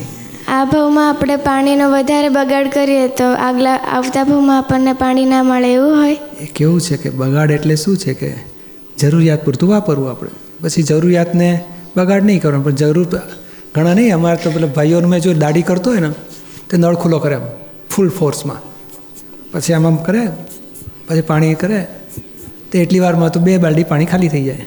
આ 0.47 0.65
ભાવમાં 0.65 1.10
આપણે 1.10 1.36
પાણીનો 1.36 1.91
વધારે 1.91 2.30
બગાડ 2.30 2.67
કરીએ 2.67 3.08
તો 3.08 3.23
આગલા 3.23 3.75
આવતા 3.75 4.23
ભાવમાં 4.23 4.58
આપણને 4.58 4.93
પાણી 4.93 5.25
ના 5.25 5.43
મળે 5.43 5.73
એવું 5.73 5.95
હોય? 5.97 6.17
એ 6.41 6.45
કેવું 6.56 6.82
છે 6.82 6.97
કે 6.97 7.10
બગાડ 7.10 7.51
એટલે 7.51 7.75
શું 7.75 7.97
છે 7.97 8.13
કે 8.13 8.34
જરૂરિયાત 9.00 9.46
પૂરતું 9.46 9.70
વાપરવું 9.70 10.10
આપણે. 10.10 10.32
પછી 10.62 10.84
જરૂરિયાતને 10.84 11.50
બગાડ 11.98 12.24
નહીં 12.24 12.42
કરવાનો, 12.42 12.64
પણ 12.64 12.72
જરૂર 12.72 13.08
ઘણા 13.76 13.94
નહીં, 13.94 14.14
અમારે 14.14 14.40
તો 14.44 14.52
પેલા 14.52 14.68
ભાઈઓને 14.68 15.08
મેં 15.08 15.20
જો 15.22 15.34
દાઢી 15.34 15.62
કરતો 15.62 15.90
હોય 15.90 16.00
ને, 16.00 16.10
તે 16.70 16.78
નળ 16.78 16.96
ખુલ્લો 16.96 17.20
કરે 17.20 17.38
ફૂલ 17.90 18.10
ફોર્સમાં 18.10 18.62
પછી 19.52 19.74
આમ 19.74 19.86
આમ 19.86 19.98
કરે, 19.98 20.24
પછી 21.08 21.22
પાણી 21.22 21.56
કરે, 21.56 21.88
તે 22.72 22.82
એટલી 22.82 23.00
વારમાં 23.00 23.32
તો 23.32 23.40
બે 23.40 23.58
બાલડી 23.58 23.84
પાણી 23.84 24.06
ખાલી 24.06 24.28
થઈ 24.28 24.44
જાય. 24.44 24.66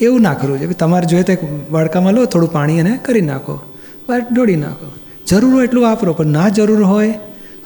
એવું 0.00 0.20
ના 0.20 0.34
કરવું 0.34 0.58
જોઈએ. 0.58 0.74
તમારે 0.74 1.06
જોઈએ 1.06 1.22
તો 1.22 1.34
વાડકામાં 1.70 2.14
લો, 2.14 2.24
થોડું 2.24 2.52
પાણી 2.52 2.80
અને 2.80 2.92
કરી 3.04 3.20
નાખો 3.20 3.54
બસ 4.08 4.22
દોડી 4.32 4.56
નાખો. 4.56 4.86
જરૂર 5.26 5.52
હોય 5.54 5.64
એટલું 5.64 5.82
વાપરો, 5.82 6.12
પણ 6.12 6.26
ના 6.26 6.48
જરૂર 6.48 6.82
હોય 6.82 7.12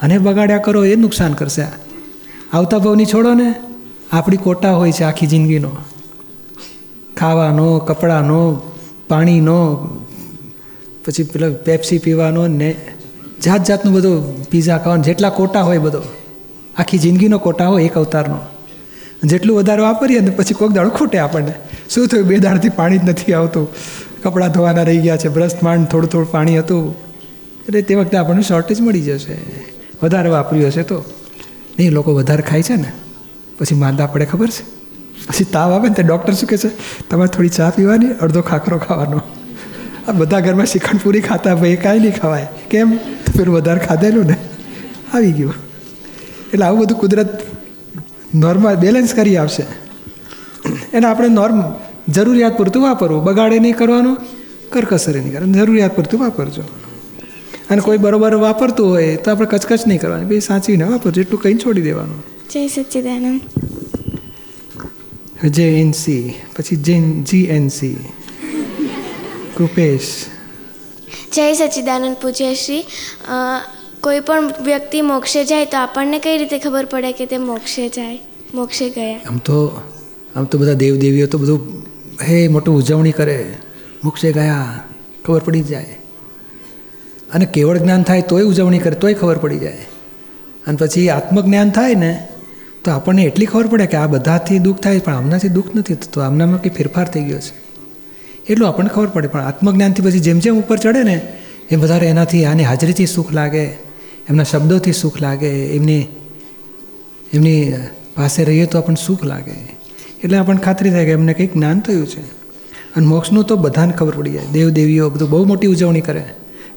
અને 0.03 0.19
બગાડ્યા 0.19 0.59
કરો, 0.59 0.85
એ 0.85 0.97
નુકસાન 0.97 1.33
કરશે. 1.33 1.67
આવતા 2.53 2.79
ભાવની 2.79 3.05
છોડો 3.05 3.35
ને 3.35 3.49
આપણી 4.12 4.37
કોટા 4.37 4.73
હોય 4.73 4.92
છે 4.92 5.05
આખી 5.05 5.27
જિંદગીનો. 5.27 5.70
ખાવાનો, 7.16 7.79
કપડાનો, 7.79 8.62
પાણીનો, 9.09 9.88
પછી 11.05 11.23
પેલા 11.23 11.49
પેપ્સી 11.49 11.99
પીવાનો 11.99 12.46
ને 12.46 12.77
જાત 13.44 13.64
જાતનું 13.64 13.94
બધું 13.94 14.44
પીઝા 14.44 14.79
ખાવાનું, 14.79 15.05
જેટલા 15.05 15.31
કોટા 15.31 15.62
હોય 15.62 15.79
બધો. 15.79 16.03
આખી 16.79 16.99
જિંદગીનો 16.99 17.38
કોટા 17.38 17.66
હોય 17.66 17.85
એક 17.85 17.94
અવતારનો. 17.94 18.38
જેટલું 19.25 19.57
વધારે 19.57 19.83
વાપરીએ 19.83 20.20
ને 20.20 20.31
પછી 20.31 20.55
કોઈક 20.55 20.73
દાડો 20.73 20.90
ખૂટે 20.90 21.18
આપણને. 21.18 21.55
શું 21.90 22.07
થયું? 22.07 22.27
બે 22.27 22.38
દાડથી 22.38 22.68
પાણી 22.68 22.99
જ 22.99 23.05
નથી 23.05 23.33
આવતું. 23.33 23.68
કપડાં 24.23 24.53
ધોવાના 24.53 24.83
રહી 24.83 24.99
ગયા 24.99 25.16
છે, 25.16 25.29
બ્રશ 25.29 25.53
માંડ, 25.62 25.87
થોડું 25.87 26.11
થોડું 26.11 26.31
પાણી 26.31 26.59
હતું. 26.59 26.94
એટલે 27.61 27.83
તે 27.83 27.94
વખતે 27.94 28.16
આપણને 28.16 28.42
શોર્ટેજ 28.42 28.81
મળી 28.81 29.01
જશે. 29.01 29.38
વધારે 30.03 30.29
વાપર્યું 30.29 30.66
હશે 30.66 30.83
તો. 30.83 31.05
નહીં 31.79 31.92
લોકો 31.92 32.14
વધારે 32.14 32.42
ખાય 32.42 32.62
છે 32.62 32.75
ને. 32.75 32.92
પછી 33.61 33.75
માંદા 33.75 34.07
પડે, 34.07 34.25
ખબર 34.25 34.46
છે? 34.46 34.62
પછી 35.27 35.44
તાવ 35.44 35.73
આવે 35.73 35.88
ને 35.88 35.94
તે 35.94 36.03
ડૉક્ટર 36.03 36.33
શું 36.33 36.49
કહે 36.49 36.59
છે? 36.59 36.68
તમારે 37.09 37.37
થોડી 37.37 37.49
ચા 37.49 37.70
પીવાની, 37.70 38.07
અડધો 38.07 38.40
ખાખરો 38.40 38.79
ખાવાનો. 38.79 39.20
આ 40.09 40.12
બધા 40.12 40.40
ઘરમાં 40.40 40.66
શ્રીખંડ 40.66 41.01
પૂરી 41.05 41.20
ખાતા 41.20 41.55
ભાઈ 41.55 41.77
કાંઈ 41.77 41.99
નહીં 41.99 42.20
ખવાય. 42.20 42.46
કેમ? 42.70 42.96
પેલું 43.38 43.55
વધારે 43.55 43.81
ખાધેલું 43.81 44.27
ને. 44.27 44.37
આવી 45.14 45.33
ગયું. 45.33 45.55
એટલે 46.53 46.64
આવું 46.64 46.81
બધું 46.81 46.99
કુદરત 46.99 47.40
નોર્મલ 48.35 48.75
બેલેન્સ 48.75 49.14
કરી 49.14 49.37
આવશે 49.37 49.62
એને 50.94 51.07
આપણે 51.07 51.29
નોર્મ 51.29 51.62
જરૂરિયાત 52.09 52.59
પૂરતું 52.59 52.83
વાપરવું. 52.83 53.25
બગાડે 53.25 53.59
નહીં 53.59 53.77
કરવાનું, 53.77 54.18
કરકસરે 54.70 55.20
નહીં 55.20 55.33
કરવાનું. 55.33 55.55
જરૂરિયાત 55.55 55.96
પૂરતું 55.96 56.20
વાપરજો. 56.20 56.62
અને 57.70 57.81
કોઈ 57.81 57.99
બરોબર 57.99 58.35
વાપરતું 58.35 58.88
હોય 58.88 59.16
તો 59.16 59.31
આપણે 59.31 59.46
કચકચ 59.46 59.87
નહીં 59.87 60.01
કરવાની. 60.01 60.25
ભાઈ 60.25 60.40
સાચવીને 60.40 60.85
વાપરજો. 60.85 61.20
એટલું 61.20 61.40
કંઈ 61.40 61.55
છોડી 61.55 61.83
દેવાનું. 61.83 62.39
જય 62.51 62.69
સચ્ચિદાનંદ 62.69 63.41
જે 65.51 65.67
એન 65.75 65.91
સી 65.93 66.35
પછી 66.55 66.79
જેન 66.79 67.05
જી 67.25 67.45
એન 67.47 67.67
સી 67.71 67.99
કૃપેશ 69.55 70.09
જય 71.33 71.45
સચ્ચિદાનંદ 71.55 72.17
પૂજ્યશ્રી 72.17 72.83
કોઈ 74.01 74.21
પણ 74.21 74.49
વ્યક્તિ 74.65 75.03
મોક્ષે 75.03 75.45
જાય 75.45 75.65
તો 75.65 75.77
આપણને 75.77 76.19
કઈ 76.19 76.37
રીતે 76.39 76.59
ખબર 76.59 76.87
પડે 76.87 77.13
કે 77.13 77.27
તે 77.27 77.39
મોક્ષે 77.43 77.85
જાય 77.89 78.19
મોક્ષે 78.55 78.91
ગયા 78.91 79.21
આમ 79.27 79.39
તો 79.39 79.59
આમ 80.35 80.45
તો 80.45 80.59
બધા 80.59 80.75
દેવદેવીઓ 80.75 81.27
તો 81.27 81.39
બધું 81.39 81.61
હે 82.23 82.41
મોટું 82.49 82.75
ઉજવણી 82.75 83.13
કરે 83.13 83.39
મોક્ષે 84.05 84.33
ગયા 84.33 84.67
ખબર 85.25 85.41
પડી 85.41 85.63
જાય 85.63 85.97
અને 87.35 87.47
કેવળ 87.47 87.79
જ્ઞાન 87.79 88.03
થાય 88.03 88.27
તોય 88.27 88.45
ઉજવણી 88.45 88.79
કરે 88.79 88.95
તોય 88.97 89.15
ખબર 89.15 89.39
પડી 89.39 89.59
જાય 89.59 89.87
અને 90.67 90.77
પછી 90.77 91.09
આત્મજ્ઞાન 91.11 91.71
થાય 91.71 91.95
ને 91.95 92.13
તો 92.85 92.90
આપણને 92.90 93.23
એટલી 93.23 93.47
ખબર 93.47 93.66
પડે 93.66 93.87
કે 93.87 93.97
આ 93.97 94.07
બધાથી 94.07 94.59
દુઃખ 94.59 94.81
થાય, 94.81 94.99
પણ 94.99 95.14
આમનાથી 95.14 95.49
દુઃખ 95.49 95.75
નથી 95.75 95.95
થતું 95.95 96.25
આમનામાં 96.25 96.62
કંઈ 96.62 96.71
ફેરફાર 96.71 97.09
થઈ 97.09 97.25
ગયો 97.25 97.38
છે. 97.38 97.53
એટલું 98.53 98.69
આપણને 98.69 98.88
ખબર 98.88 99.07
પડે, 99.07 99.29
પણ 99.29 99.40
આત્મજ્ઞાનથી 99.40 100.03
પછી 100.03 100.21
જેમ 100.21 100.38
જેમ 100.38 100.59
ઉપર 100.59 100.77
ચડે 100.77 101.03
ને, 101.03 101.21
એમ 101.71 101.81
વધારે 101.81 102.07
એનાથી 102.07 102.45
આની 102.45 102.62
હાજરીથી 102.62 103.07
સુખ 103.07 103.33
લાગે, 103.33 103.64
એમના 104.29 104.43
શબ્દોથી 104.43 104.93
સુખ 104.93 105.21
લાગે, 105.21 105.66
એમની 105.77 106.09
એમની 107.33 107.75
પાસે 108.16 108.45
રહીએ 108.45 108.66
તો 108.66 108.79
આપણને 108.79 109.07
સુખ 109.07 109.25
લાગે. 109.25 109.51
એટલે 110.25 110.37
આપણને 110.37 110.61
ખાતરી 110.61 110.90
થાય 110.90 111.05
કે 111.05 111.11
એમને 111.11 111.33
કંઈક 111.33 111.53
જ્ઞાન 111.55 111.81
થયું 111.81 112.07
છે. 112.07 112.21
અને 112.97 113.07
મોક્ષનું 113.07 113.45
તો 113.45 113.57
બધાને 113.57 113.93
ખબર 113.93 114.14
પડી 114.16 114.31
જાય. 114.31 114.47
દેવદેવીઓ 114.53 115.11
બધું 115.11 115.31
બહુ 115.31 115.45
મોટી 115.45 115.66
ઉજવણી 115.66 116.01
કરે. 116.01 116.25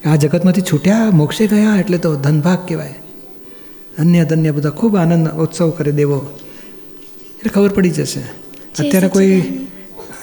આ 0.06 0.16
જગતમાંથી 0.16 0.62
છૂટ્યા, 0.62 1.10
મોક્ષે 1.14 1.48
ગયા 1.48 1.80
એટલે 1.80 1.98
તો 1.98 2.16
ધનભાગ 2.16 2.68
કહેવાય. 2.68 2.96
અન્ય 4.00 4.26
ધન્ય 4.26 4.52
બધા 4.52 4.70
ખૂબ 4.70 4.98
આનંદ 4.98 5.30
ઉત્સવ 5.30 5.70
કરી 5.70 5.92
દેવો. 5.92 6.40
એટલે 7.38 7.50
ખબર 7.50 7.70
પડી 7.70 7.90
જશે. 7.90 8.20
અત્યારે 8.80 9.08
કોઈ 9.08 9.42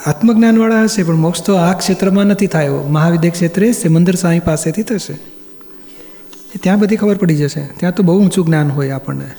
આત્મજ્ઞાનવાળા 0.07 0.83
હશે 0.83 1.03
પણ 1.03 1.15
મોક્ષ 1.15 1.43
તો 1.43 1.55
આ 1.55 1.79
ક્ષેત્રમાં 1.79 2.25
નથી 2.25 2.47
થાય 2.47 2.65
એવો. 2.65 2.89
મહાવિદ્ય 2.89 3.31
ક્ષેત્રે 3.31 3.73
સિમંદર 3.73 4.15
સ્વામી 4.15 4.41
પાસેથી 4.41 4.83
થશે. 4.83 5.15
ત્યાં 6.63 6.81
બધી 6.81 6.97
ખબર 6.97 7.17
પડી 7.17 7.37
જશે. 7.37 7.61
ત્યાં 7.61 7.95
તો 7.95 8.03
બહુ 8.03 8.21
ઊંચું 8.21 8.47
જ્ઞાન 8.47 8.69
હોય 8.69 8.91
આપણને. 8.91 9.31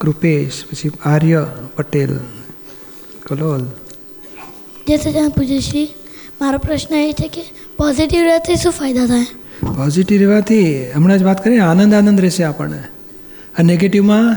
કૃપેશ 0.00 0.64
પછી 0.64 0.90
આર્ય 1.04 1.46
પટેલ 1.76 2.20
કલોલ. 3.26 3.64
જય 4.88 4.96
સચિદાન 4.96 5.28
પૂજ્યશ્રી 5.28 5.88
મારો 6.40 6.58
પ્રશ્ન 6.58 6.94
એ 6.94 7.12
છે 7.12 7.28
કે 7.28 7.42
પોઝિટિવ 7.76 8.22
રહેવાથી 8.22 8.56
શું 8.56 8.72
ફાયદા 8.72 9.06
થાય? 9.06 9.26
પોઝિટિવ 9.60 10.18
રહેવાથી 10.20 10.90
હમણાં 10.90 11.18
જ 11.18 11.22
વાત 11.22 11.44
કરીએ 11.44 11.58
આનંદ 11.58 11.94
આનંદ 11.94 12.20
રહેશે 12.20 12.44
આપણને. 12.44 12.82
આ 13.58 13.62
નેગેટિવમાં 13.62 14.36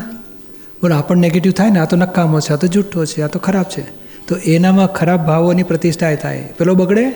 બોલો 0.81 0.95
આપણને 0.95 1.21
નેગેટિવ 1.21 1.51
થાય 1.51 1.69
ને, 1.69 1.79
આ 1.79 1.85
તો 1.85 1.95
નકામો 1.95 2.39
છે, 2.39 2.53
આ 2.53 2.55
તો 2.55 2.67
જૂઠો 2.67 3.05
છે, 3.05 3.21
આ 3.21 3.27
તો 3.27 3.39
ખરાબ 3.39 3.65
છે. 3.65 3.81
તો 4.27 4.35
એનામાં 4.35 4.87
ખરાબ 4.87 5.25
ભાવોની 5.25 5.63
પ્રતિષ્ઠા 5.63 6.15
થાય. 6.15 6.41
પેલો 6.57 6.75
બગડે 6.75 7.07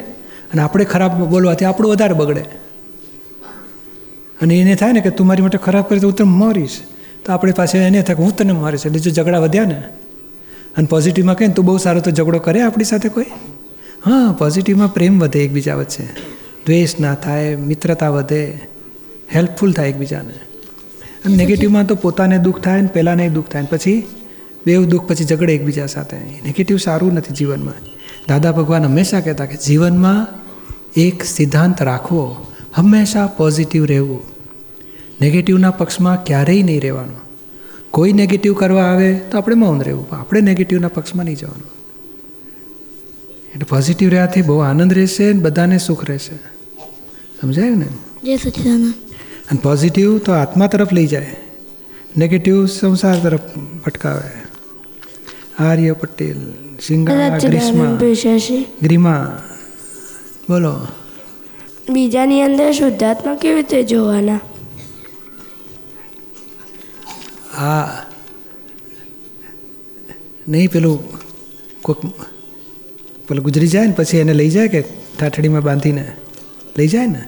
અને 0.52 0.62
આપણે 0.62 0.84
ખરાબ 0.84 1.30
બોલવાથી 1.30 1.66
આપણું 1.66 1.92
વધારે 1.92 2.14
બગડે. 2.14 2.42
અને 4.42 4.60
એને 4.60 4.76
થાય 4.76 4.92
ને 4.92 5.02
કે 5.02 5.10
તું 5.10 5.28
મારી 5.28 5.42
માટે 5.42 5.58
ખરાબ 5.58 5.90
કરી 5.90 6.00
તો 6.00 6.08
હું 6.08 6.16
તને 6.16 6.26
મારીશ. 6.26 6.80
તો 7.26 7.32
આપણી 7.32 7.52
પાસે 7.52 7.78
એને 7.78 8.02
થાય 8.02 8.16
કે 8.16 8.24
હું 8.24 8.36
તને 8.36 8.54
મારીશ. 8.54 8.86
એટલે 8.86 9.00
જો 9.00 9.12
ઝઘડા 9.12 9.40
વધ્યા 9.40 9.64
ને, 9.64 9.84
અને 10.78 10.88
પોઝિટિવમાં 10.88 11.36
કહે 11.36 11.48
ને 11.48 11.54
તું 11.54 11.66
બહુ 11.66 11.78
સારો 11.78 12.00
તો 12.00 12.12
ઝઘડો 12.12 12.40
કરે 12.40 12.62
આપણી 12.62 12.84
સાથે 12.84 13.10
કોઈ? 13.10 13.26
હા 14.06 14.36
પોઝિટિવમાં 14.38 14.94
પ્રેમ 14.94 15.20
વધે 15.20 15.40
એકબીજા 15.40 15.76
વચ્ચે. 15.76 16.04
દ્વેષ 16.66 17.00
ના 17.00 17.16
થાય, 17.16 17.56
મિત્રતા 17.56 18.10
વધે 18.10 18.60
હેલ્પફુલ 19.36 19.72
થાય 19.72 19.90
એકબીજાને. 19.90 20.34
અને 21.26 21.36
નેગેટિવમાં 21.36 21.88
તો 21.88 21.96
પોતાને 21.96 22.38
દુઃખ 22.38 22.62
થાય 22.62 22.82
ને 22.82 22.88
પહેલાંને 22.88 23.30
દુઃખ 23.30 23.50
થાય 23.50 23.62
ને 23.62 23.68
પછી 23.72 24.04
બેવ 24.66 24.86
દુઃખ 24.86 25.06
પછી 25.06 25.24
ઝઘડે 25.24 25.54
એકબીજા 25.56 25.86
સાથે. 25.86 26.18
નેગેટિવ 26.18 26.78
સારું 26.78 27.14
નથી 27.14 27.34
જીવનમાં. 27.34 27.74
દાદા 28.28 28.52
ભગવાન 28.52 28.86
હંમેશા 28.86 29.20
કહેતા 29.20 29.46
કે 29.46 29.58
જીવનમાં 29.58 30.28
એક 30.98 31.24
સિદ્ધાંત 31.24 31.82
રાખવો, 31.82 32.46
હંમેશા 32.76 33.28
પોઝિટિવ 33.28 33.86
રહેવું. 33.86 34.22
નેગેટિવના 35.22 35.72
પક્ષમાં 35.72 36.24
ક્યારેય 36.24 36.64
નહીં 36.64 36.82
રહેવાનું. 36.82 37.20
કોઈ 37.92 38.14
નેગેટિવ 38.14 38.54
કરવા 38.54 38.84
આવે 38.84 39.14
તો 39.14 39.38
આપણે 39.38 39.56
મૌન 39.56 39.82
રહેવું, 39.82 40.10
પણ 40.10 40.18
આપણે 40.18 40.42
નેગેટિવના 40.42 40.88
પક્ષમાં 40.88 41.26
નહીં 41.26 41.36
જવાનું. 41.36 41.70
એટલે 43.52 43.66
પોઝિટિવ 43.70 44.10
રહેવાથી 44.10 44.42
બહુ 44.42 44.60
આનંદ 44.60 44.94
રહેશે 44.94 45.30
અને 45.30 45.40
બધાને 45.40 45.78
સુખ 45.78 46.06
રહેશે. 46.06 46.36
સમજાયું 47.42 47.78
ને? 47.78 47.88
અને 49.52 49.60
પોઝિટિવ 49.64 50.18
તો 50.18 50.32
આત્મા 50.32 50.68
તરફ 50.68 50.94
લઈ 50.94 51.08
જાય. 51.08 51.36
નેગેટિવ 52.18 52.66
સંસાર 52.66 53.20
તરફ 53.20 53.40
ભટકાવે. 53.86 54.42
આર્ય 55.64 55.92
પટેલ 55.92 56.54
સિંગા 56.82 57.38
ગ્રીષ્મા 57.38 57.98
ગ્રીમા. 58.82 59.44
બોલો. 60.50 60.88
બીજાની 61.90 62.42
અંદર 62.42 62.72
શુદ્ધાત્મા 62.72 63.36
કેવી 63.36 63.56
રીતે 63.56 63.84
જોવાના? 63.84 64.40
હા. 67.58 68.06
નહીં 70.48 70.72
પેલું 70.72 71.04
કોઈક 71.82 72.12
પેલું 73.28 73.44
ગુજરી 73.44 73.68
જાય 73.68 73.88
ને 73.88 73.94
પછી 73.94 74.18
એને 74.18 74.34
લઈ 74.34 74.50
જાય 74.50 74.68
કે 74.68 74.82
ઠાઠડીમાં 75.20 75.62
બાંધીને? 75.62 76.06
લઈ 76.78 76.88
જાય 76.88 77.08
ને? 77.08 77.24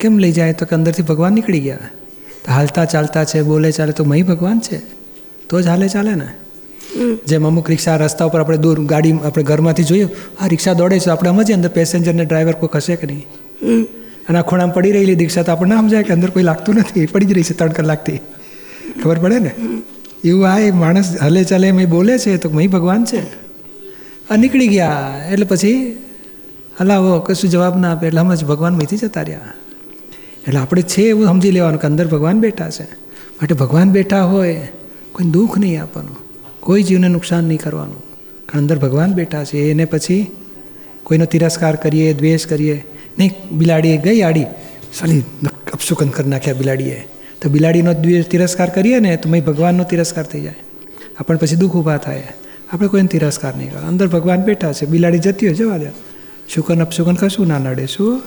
કેમ 0.00 0.18
લઈ 0.18 0.32
જાય? 0.32 0.52
તો 0.52 0.66
કે 0.66 0.76
અંદરથી 0.76 1.02
ભગવાન 1.02 1.32
નીકળી 1.32 1.60
ગયા. 1.60 1.76
તો 2.44 2.52
હાલતા 2.52 2.84
ચાલતા 2.84 3.24
છે 3.24 3.42
બોલે 3.42 3.72
ચાલે 3.72 3.92
તો 3.92 4.04
મહી 4.04 4.22
ભગવાન 4.22 4.60
છે. 4.60 4.78
તો 5.48 5.60
જ 5.62 5.66
હાલે 5.66 5.88
ચાલે 5.88 6.14
ને. 6.14 6.28
જેમ 7.26 7.46
અમુક 7.46 7.70
રિક્ષા 7.70 7.96
રસ્તા 7.96 8.24
ઉપર 8.24 8.40
આપણે 8.40 8.56
દૂર 8.56 8.84
ગાડી 8.84 9.12
આપણે 9.12 9.44
ઘરમાંથી 9.44 9.82
જોયું 9.82 10.10
આ 10.40 10.46
રિક્ષા 10.46 10.72
દોડે 10.72 10.98
છે 10.98 11.10
આપણે 11.10 11.30
સમજીએ 11.30 11.54
અંદર 11.54 11.68
પેસેન્જરને 11.68 12.24
ડ્રાઈવર 12.24 12.52
કોઈ 12.52 12.68
ખસે 12.72 12.96
કે 12.96 13.06
નહીં? 13.06 13.26
અને 14.28 14.38
આ 14.38 14.42
ખૂણામાં 14.42 14.74
પડી 14.74 14.92
રહેલી 14.92 15.14
રિક્ષા 15.14 15.42
તો 15.42 15.52
આપણને 15.52 15.76
સમજાય 15.76 16.02
કે 16.02 16.12
અંદર 16.12 16.30
કોઈ 16.30 16.42
લાગતું 16.42 16.74
નથી 16.74 17.06
પડી 17.06 17.24
જ 17.24 17.32
રહી 17.32 17.42
છે 17.42 17.54
ત્રણ 17.54 17.68
કલાકથી. 17.68 18.20
ખબર 19.02 19.18
પડે 19.18 19.38
ને? 19.38 19.50
એવું 20.24 20.48
આ 20.48 20.58
એ 20.58 20.70
માણસ 20.70 21.16
હલે 21.22 21.44
ચાલે 21.44 21.68
એમ 21.68 21.90
બોલે 21.90 22.18
છે 22.18 22.36
તો 22.36 22.50
મહી 22.50 22.66
ભગવાન 22.66 23.04
છે. 23.04 23.41
નીકળી 24.36 24.68
ગયા. 24.68 25.20
એટલે 25.32 25.46
પછી 25.46 25.98
હલાવો, 26.80 27.20
કશું 27.20 27.50
જવાબ 27.50 27.80
ના 27.80 27.92
આપે. 27.92 28.06
એટલે 28.06 28.20
હમણાં 28.20 28.36
જ 28.36 28.44
ભગવાન 28.44 28.74
મહીથી 28.74 28.96
જતા 28.96 29.22
રહ્યા. 29.22 29.40
એટલે 30.48 30.60
આપણે 30.60 30.82
છે 30.82 31.02
એવું 31.02 31.26
સમજી 31.26 31.50
લેવાનું 31.50 31.80
કે 31.80 31.86
અંદર 31.86 32.06
ભગવાન 32.06 32.40
બેઠા 32.40 32.70
છે. 32.70 32.82
માટે 33.32 33.54
ભગવાન 33.54 33.90
બેઠા 33.90 34.24
હોય, 34.24 34.68
કોઈ 35.12 35.30
દુઃખ 35.30 35.58
નહીં 35.58 35.82
આપવાનું. 35.82 36.16
કોઈ 36.60 36.82
જીવને 36.82 37.08
નુકસાન 37.08 37.44
નહીં 37.44 37.58
કરવાનું. 37.58 37.98
કારણ 38.46 38.58
અંદર 38.58 38.78
ભગવાન 38.78 39.12
બેઠા 39.12 39.44
છે. 39.44 39.58
એને 39.58 39.84
પછી 39.84 40.26
કોઈનો 41.02 41.24
તિરસ્કાર 41.24 41.76
કરીએ, 41.76 42.14
દ્વેષ 42.14 42.46
કરીએ. 42.46 42.84
નહીં, 43.18 43.32
બિલાડીએ 43.52 43.96
ગઈ 43.96 44.20
આડી. 44.20 44.44
સાલી 44.94 45.22
અપશુકન 45.72 46.08
કરી 46.08 46.30
નાખ્યા 46.30 46.54
બિલાડીએ. 46.54 47.08
તો 47.42 47.48
બિલાડીનો 47.48 47.94
દ્વેષ 47.94 48.26
તિરસ્કાર 48.26 48.70
કરીએ 48.70 48.98
ને, 48.98 49.16
તો 49.16 49.28
મય 49.28 49.40
ભગવાનનો 49.40 49.84
તિરસ્કાર 49.84 50.24
થઈ 50.24 50.40
જાય. 50.40 50.54
આપણને 51.18 51.38
પછી 51.38 51.56
દુઃખ 51.56 51.72
ઊભા 51.72 51.96
થાય. 51.96 52.22
આપણે 52.72 52.88
કોઈને 52.88 53.08
તિરસ્કાર 53.08 53.56
નહીં 53.56 53.70
કરો 53.70 53.86
અંદર 53.86 54.06
ભગવાન 54.06 54.42
બેઠા 54.42 54.72
છે 54.72 54.86
બિલાડી 54.86 55.18
જતી 55.18 55.46
હોય 55.46 55.54
જવા 55.54 55.78
દે. 55.78 55.86
શુકન 56.48 56.82
અપશુકન 56.82 57.14
કશું 57.14 57.46
ના 57.46 57.58
નડે 57.58 57.86
શું? 57.86 58.18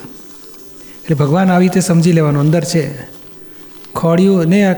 એટલે 1.03 1.15
ભગવાન 1.15 1.51
આવી 1.51 1.65
રીતે 1.65 1.79
સમજી 1.79 2.11
લેવાનું 2.11 2.41
અંદર 2.41 2.63
છે. 2.63 3.03
ખોડિયું 3.95 4.45
ને 4.45 4.65
આ 4.65 4.75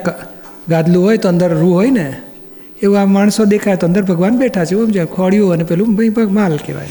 ગાદલું 0.69 1.03
હોય 1.03 1.17
તો 1.17 1.29
અંદર 1.29 1.57
રૂ 1.57 1.69
હોય 1.69 1.89
ને 1.89 2.21
એવું 2.81 2.99
આ 2.99 3.05
માણસો 3.05 3.45
દેખાય 3.45 3.75
તો 3.75 3.87
અંદર 3.87 4.01
ભગવાન 4.01 4.37
બેઠા 4.37 4.65
છે 4.65 4.71
એવું 4.71 4.85
સમજાય 4.85 5.05
ખોડિયું 5.05 5.51
અને 5.53 5.63
પેલું 5.63 5.95
ભાઈ 5.95 6.09
ભગ- 6.09 6.29
માલ 6.29 6.57
કહેવાય. 6.57 6.87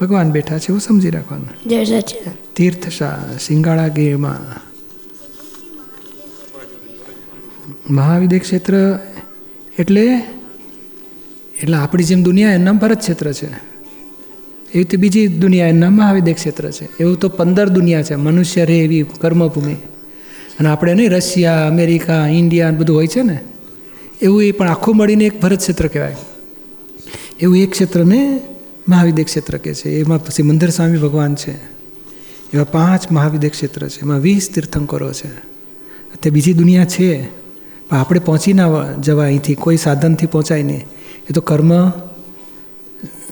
ભગવાન 0.00 0.30
બેઠા 0.30 0.58
છે 0.58 0.66
એવું 0.68 0.80
સમજી 0.80 1.10
રાખવાનું. 1.10 1.68
તીર્થ 2.56 2.88
શાહ 2.88 3.18
સિંગાળા 3.40 3.88
ગીરમાં 3.88 4.66
મહાવિદ્ય 7.90 8.38
ક્ષેત્ર 8.38 8.98
એટલે 9.78 10.20
એટલે 11.62 11.76
આપણી 11.76 12.04
જેમ 12.04 12.22
દુનિયા 12.22 12.52
એમના 12.52 12.72
ભરત 12.72 12.98
ક્ષેત્ર 12.98 13.32
છે. 13.32 13.46
એવી 13.46 13.58
રીતે 14.74 14.96
બીજી 14.96 15.26
દુનિયા 15.26 15.68
એમના 15.68 15.90
મહાવિદ્ય 15.90 16.32
ક્ષેત્ર 16.32 16.70
છે. 16.70 16.88
એવું 17.00 17.20
તો 17.20 17.28
પંદર 17.28 17.68
દુનિયા 17.68 18.02
છે. 18.02 18.14
મનુષ્ય 18.14 18.64
રહે 18.64 18.78
એવી 18.78 19.04
કર્મભૂમિ. 19.20 19.74
અને 20.60 20.68
આપણે 20.68 20.94
નહીં, 20.94 21.10
રશિયા, 21.10 21.66
અમેરિકા, 21.66 22.26
ઇન્ડિયા 22.26 22.70
બધું 22.70 22.96
હોય 22.96 23.06
છે 23.06 23.22
ને, 23.22 23.38
એવું 24.22 24.42
એ 24.42 24.52
પણ 24.52 24.68
આખું 24.68 24.96
મળીને 24.96 25.24
એક 25.24 25.40
ભરત 25.40 25.58
ક્ષેત્ર 25.58 25.86
કહેવાય. 25.86 26.16
એવું 27.40 27.56
એક 27.56 27.70
ક્ષેત્રને 27.70 28.40
મહાવિદ્ય 28.88 29.24
ક્ષેત્ર 29.24 29.56
કહે 29.56 29.74
છે. 29.74 29.90
એમાં 29.90 30.24
પછી 30.24 30.42
મંદિર 30.42 30.70
સ્વામી 30.70 30.98
ભગવાન 30.98 31.34
છે. 31.34 31.54
એવા 32.54 32.64
પાંચ 32.64 33.12
મહાવિદ્ય 33.12 33.48
ક્ષેત્ર 33.48 33.88
છે. 33.88 34.00
એમાં 34.00 34.20
વીસ 34.20 34.50
તીર્થંકરો 34.54 35.12
છે. 35.12 35.28
તે 36.22 36.30
બીજી 36.30 36.52
દુનિયા 36.52 36.84
છે. 36.84 37.26
પણ 37.88 37.96
આપણે 37.96 38.20
પહોંચી 38.20 38.52
ના 38.52 38.66
જવા 39.00 39.24
અહીંથી. 39.24 39.54
કોઈ 39.54 39.76
સાધનથી 39.76 40.26
પહોંચાય 40.26 40.62
નહીં. 40.62 40.84
એ 41.30 41.32
તો 41.32 41.40
કર્મ 41.40 41.90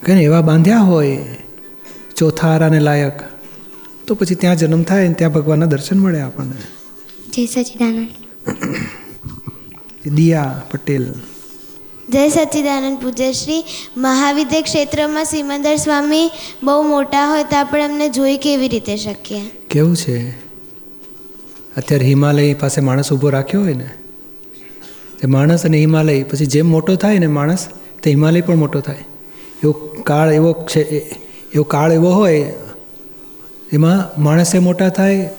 કહે 0.02 0.14
ને 0.14 0.22
એવા 0.22 0.40
બાંધ્યા 0.40 0.78
હોય 0.78 1.18
ચોથારાને 2.16 2.80
લાયક 2.80 3.20
તો 4.07 4.14
પછી 4.14 4.35
ત્યાં 4.35 4.57
જન્મ 4.57 4.83
થાય 4.83 5.09
ને 5.09 5.14
ત્યાં 5.14 5.33
ભગવાનના 5.33 5.66
દર્શન 5.66 5.98
મળે 5.98 6.20
આપણને. 6.20 6.62
જય 7.33 7.46
સચિદાનંદ. 7.46 8.09
દિયા 10.09 10.62
પટેલ. 10.70 11.12
જય 12.09 12.28
સચ્ચિદાનંદ 12.28 12.98
પૂજ્યશ્રી 12.98 13.64
મહાવિદ્ય 13.96 14.62
ક્ષેત્રમાં 14.62 15.24
સિમંદર 15.24 15.76
સ્વામી 15.76 16.30
બહુ 16.62 16.83
મોટા 16.83 17.30
હોય 17.30 17.44
તો 17.44 17.57
આપણે 17.57 17.85
એમને 17.85 18.09
જોઈ 18.09 18.37
કેવી 18.37 18.68
રીતે 18.68 18.96
શકીએ? 18.96 19.40
કેવું 19.70 19.96
છે? 19.96 20.30
અત્યારે 21.76 22.07
હિમાલય 22.07 22.54
પાસે 22.54 22.80
માણસ 22.80 23.12
ઊભો 23.12 23.28
રાખ્યો 23.28 23.61
હોય 23.61 23.74
ને 23.74 23.90
તે 25.20 25.26
માણસ 25.26 25.64
અને 25.64 25.78
હિમાલય 25.78 26.22
પછી 26.22 26.46
જેમ 26.46 26.68
મોટો 26.68 26.94
થાય 26.94 27.18
ને 27.18 27.26
માણસ 27.26 27.68
તે 28.04 28.10
હિમાલય 28.10 28.40
પણ 28.40 28.60
મોટો 28.62 28.80
થાય. 28.80 29.04
એવો 29.62 29.72
કાળ 30.10 30.32
એવો 30.32 30.50
છે 30.72 30.82
એવો 31.54 31.64
કાળ 31.74 31.92
એવો 31.92 32.10
હોય, 32.10 32.52
એમાં 33.72 33.98
માણસે 34.22 34.58
મોટા 34.58 34.88
થાય, 34.88 35.30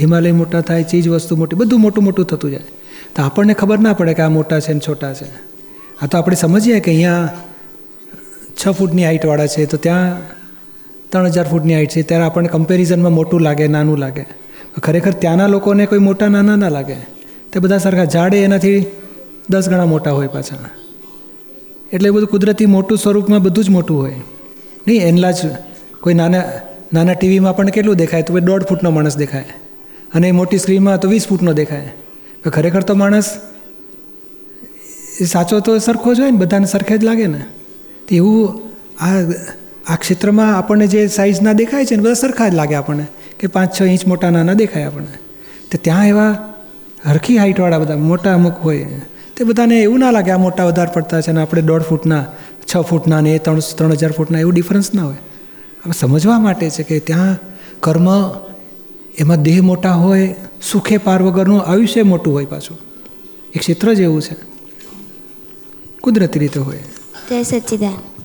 હિમાલય 0.00 0.32
મોટા 0.32 0.60
થાય, 0.60 0.82
ચીજ 0.82 1.08
વસ્તુ 1.08 1.36
મોટી, 1.36 1.56
બધું 1.56 1.80
મોટું 1.80 2.04
મોટું 2.04 2.24
થતું 2.24 2.50
જાય. 2.50 2.68
તો 3.14 3.22
આપણને 3.22 3.54
ખબર 3.54 3.78
ના 3.78 3.94
પડે 3.98 4.14
કે 4.14 4.22
આ 4.22 4.32
મોટા 4.38 4.60
છે 4.60 4.72
ને 4.72 4.82
છોટા 4.88 5.12
છે. 5.14 5.28
આ 6.02 6.06
તો 6.06 6.18
આપણે 6.18 6.36
સમજીએ 6.36 6.80
કે 6.80 6.90
અહીંયા 6.90 7.26
છ 8.60 8.62
ફૂટની 8.78 9.04
હાઇટવાળા 9.04 9.46
છે, 9.46 9.66
તો 9.66 9.76
ત્યાં 9.76 10.16
ત્રણ 11.10 11.28
હજાર 11.28 11.46
ફૂટની 11.48 11.74
હાઇટ 11.74 11.90
છે, 11.90 12.02
ત્યારે 12.02 12.24
આપણને 12.24 12.48
કમ્પેરિઝનમાં 12.48 13.14
મોટું 13.18 13.40
લાગે, 13.40 13.66
નાનું 13.68 13.98
લાગે. 13.98 14.24
ખરેખર 14.82 15.14
ત્યાંના 15.22 15.46
લોકોને 15.46 15.84
કોઈ 15.86 16.02
મોટા 16.08 16.28
નાના 16.28 16.56
ના 16.56 16.72
લાગે. 16.78 16.98
તે 17.52 17.56
બધા 17.60 17.78
સરખા 17.78 18.08
ઝાડે 18.14 18.38
એનાથી 18.46 18.80
દસ 19.50 19.68
ગણા 19.68 19.92
મોટા 19.94 20.14
હોય 20.18 20.28
પાછા. 20.28 20.70
એટલે 21.92 22.10
બધું 22.10 22.28
કુદરતી 22.28 22.66
મોટું 22.66 22.98
સ્વરૂપમાં 22.98 23.42
બધું 23.42 23.64
જ 23.64 23.68
મોટું 23.68 23.98
હોય. 23.98 24.14
નહીં, 24.88 25.02
એનલા 25.02 25.30
જ 25.30 25.36
કોઈ 26.00 26.14
નાના 26.14 26.42
નાના 26.92 27.12
ટીવીમાં 27.12 27.50
આપણને 27.50 27.70
કેટલું 27.70 27.96
દેખાય? 27.96 28.22
તો 28.22 28.32
ભાઈ 28.32 28.40
દોઢ 28.40 28.62
ફૂટનો 28.62 28.90
માણસ 28.90 29.16
દેખાય. 29.16 29.44
અને 30.14 30.32
મોટી 30.32 30.58
સ્ક્રીનમાં 30.58 31.00
તો 31.00 31.08
વીસ 31.08 31.28
ફૂટનો 31.28 31.52
દેખાય. 31.52 31.92
પણ 32.44 32.50
ખરેખર 32.50 32.82
તો 32.82 32.94
માણસ 32.94 33.24
એ 35.20 35.24
સાચો 35.24 35.60
તો 35.60 35.78
સરખો 35.78 36.14
જ 36.14 36.20
હોય 36.20 36.30
ને, 36.30 36.36
બધાને 36.36 36.66
સરખે 36.66 36.98
જ 36.98 37.04
લાગે 37.04 37.26
ને. 37.26 37.38
તો 38.08 38.14
એવું 38.14 38.62
આ 39.04 39.20
આ 39.92 39.96
ક્ષેત્રમાં 39.96 40.58
આપણને 40.58 40.86
જે 40.86 41.06
સાઇઝના 41.06 41.52
દેખાય 41.52 41.84
છે 41.84 41.96
ને, 41.96 42.02
બધા 42.02 42.12
સરખા 42.12 42.48
જ 42.48 42.54
લાગે 42.54 42.74
આપણને, 42.74 43.06
કે 43.38 43.46
પાંચ 43.46 43.80
છ 43.80 43.82
ઇંચ 43.82 44.06
મોટા, 44.06 44.30
નાના 44.30 44.52
દેખાય 44.52 44.84
આપણને. 44.84 45.18
તો 45.72 45.78
ત્યાં 45.82 46.08
એવા 46.08 46.54
હરખી 47.06 47.36
હાઇટવાળા 47.36 47.78
બધા, 47.78 47.96
મોટા 47.96 48.34
અમુક 48.34 48.54
હોય. 48.62 48.86
તે 49.36 49.44
બધાને 49.44 49.82
એવું 49.82 49.98
ના 49.98 50.10
લાગે 50.10 50.30
આ 50.30 50.36
મોટા 50.36 50.64
વધારે 50.64 50.90
પડતા 50.94 51.20
છે 51.20 51.32
ને 51.32 51.40
આપણે 51.40 51.62
દોઢ 51.62 51.82
ફૂટના, 51.82 52.24
છ 52.66 52.76
ફૂટના 52.76 53.20
ને 53.20 53.34
એ 53.34 53.38
ત્રણ 53.38 53.58
ત્રણ 53.76 53.92
હજાર 53.92 54.12
ફૂટના 54.12 54.38
એવું 54.38 54.54
ડિફરન્સ 54.54 54.94
ના 54.94 55.02
હોય. 55.02 55.16
હવે 55.84 55.92
સમજવા 55.92 56.38
માટે 56.38 56.70
છે 56.70 56.82
કે 56.82 56.98
ત્યાં 56.98 57.38
કર્મ, 57.80 58.08
એમાં 59.18 59.42
દેહ 59.42 59.60
મોટા 59.62 59.92
હોય, 59.92 60.34
સુખે 60.62 60.96
પાર 60.96 61.22
વગરનું 61.22 61.62
આયુષ્ય 61.62 62.02
મોટું 62.02 62.32
હોય 62.32 62.44
પાછું. 62.44 62.78
એ 63.54 63.58
ક્ષેત્ર 63.58 63.94
જ 63.94 64.00
એવું 64.00 64.22
છે. 64.22 64.36
કુદરતી 66.00 66.38
રીતે 66.38 66.60
હોય. 66.60 66.78
જય 67.28 67.42
સચ્ચિદાન 67.42 68.15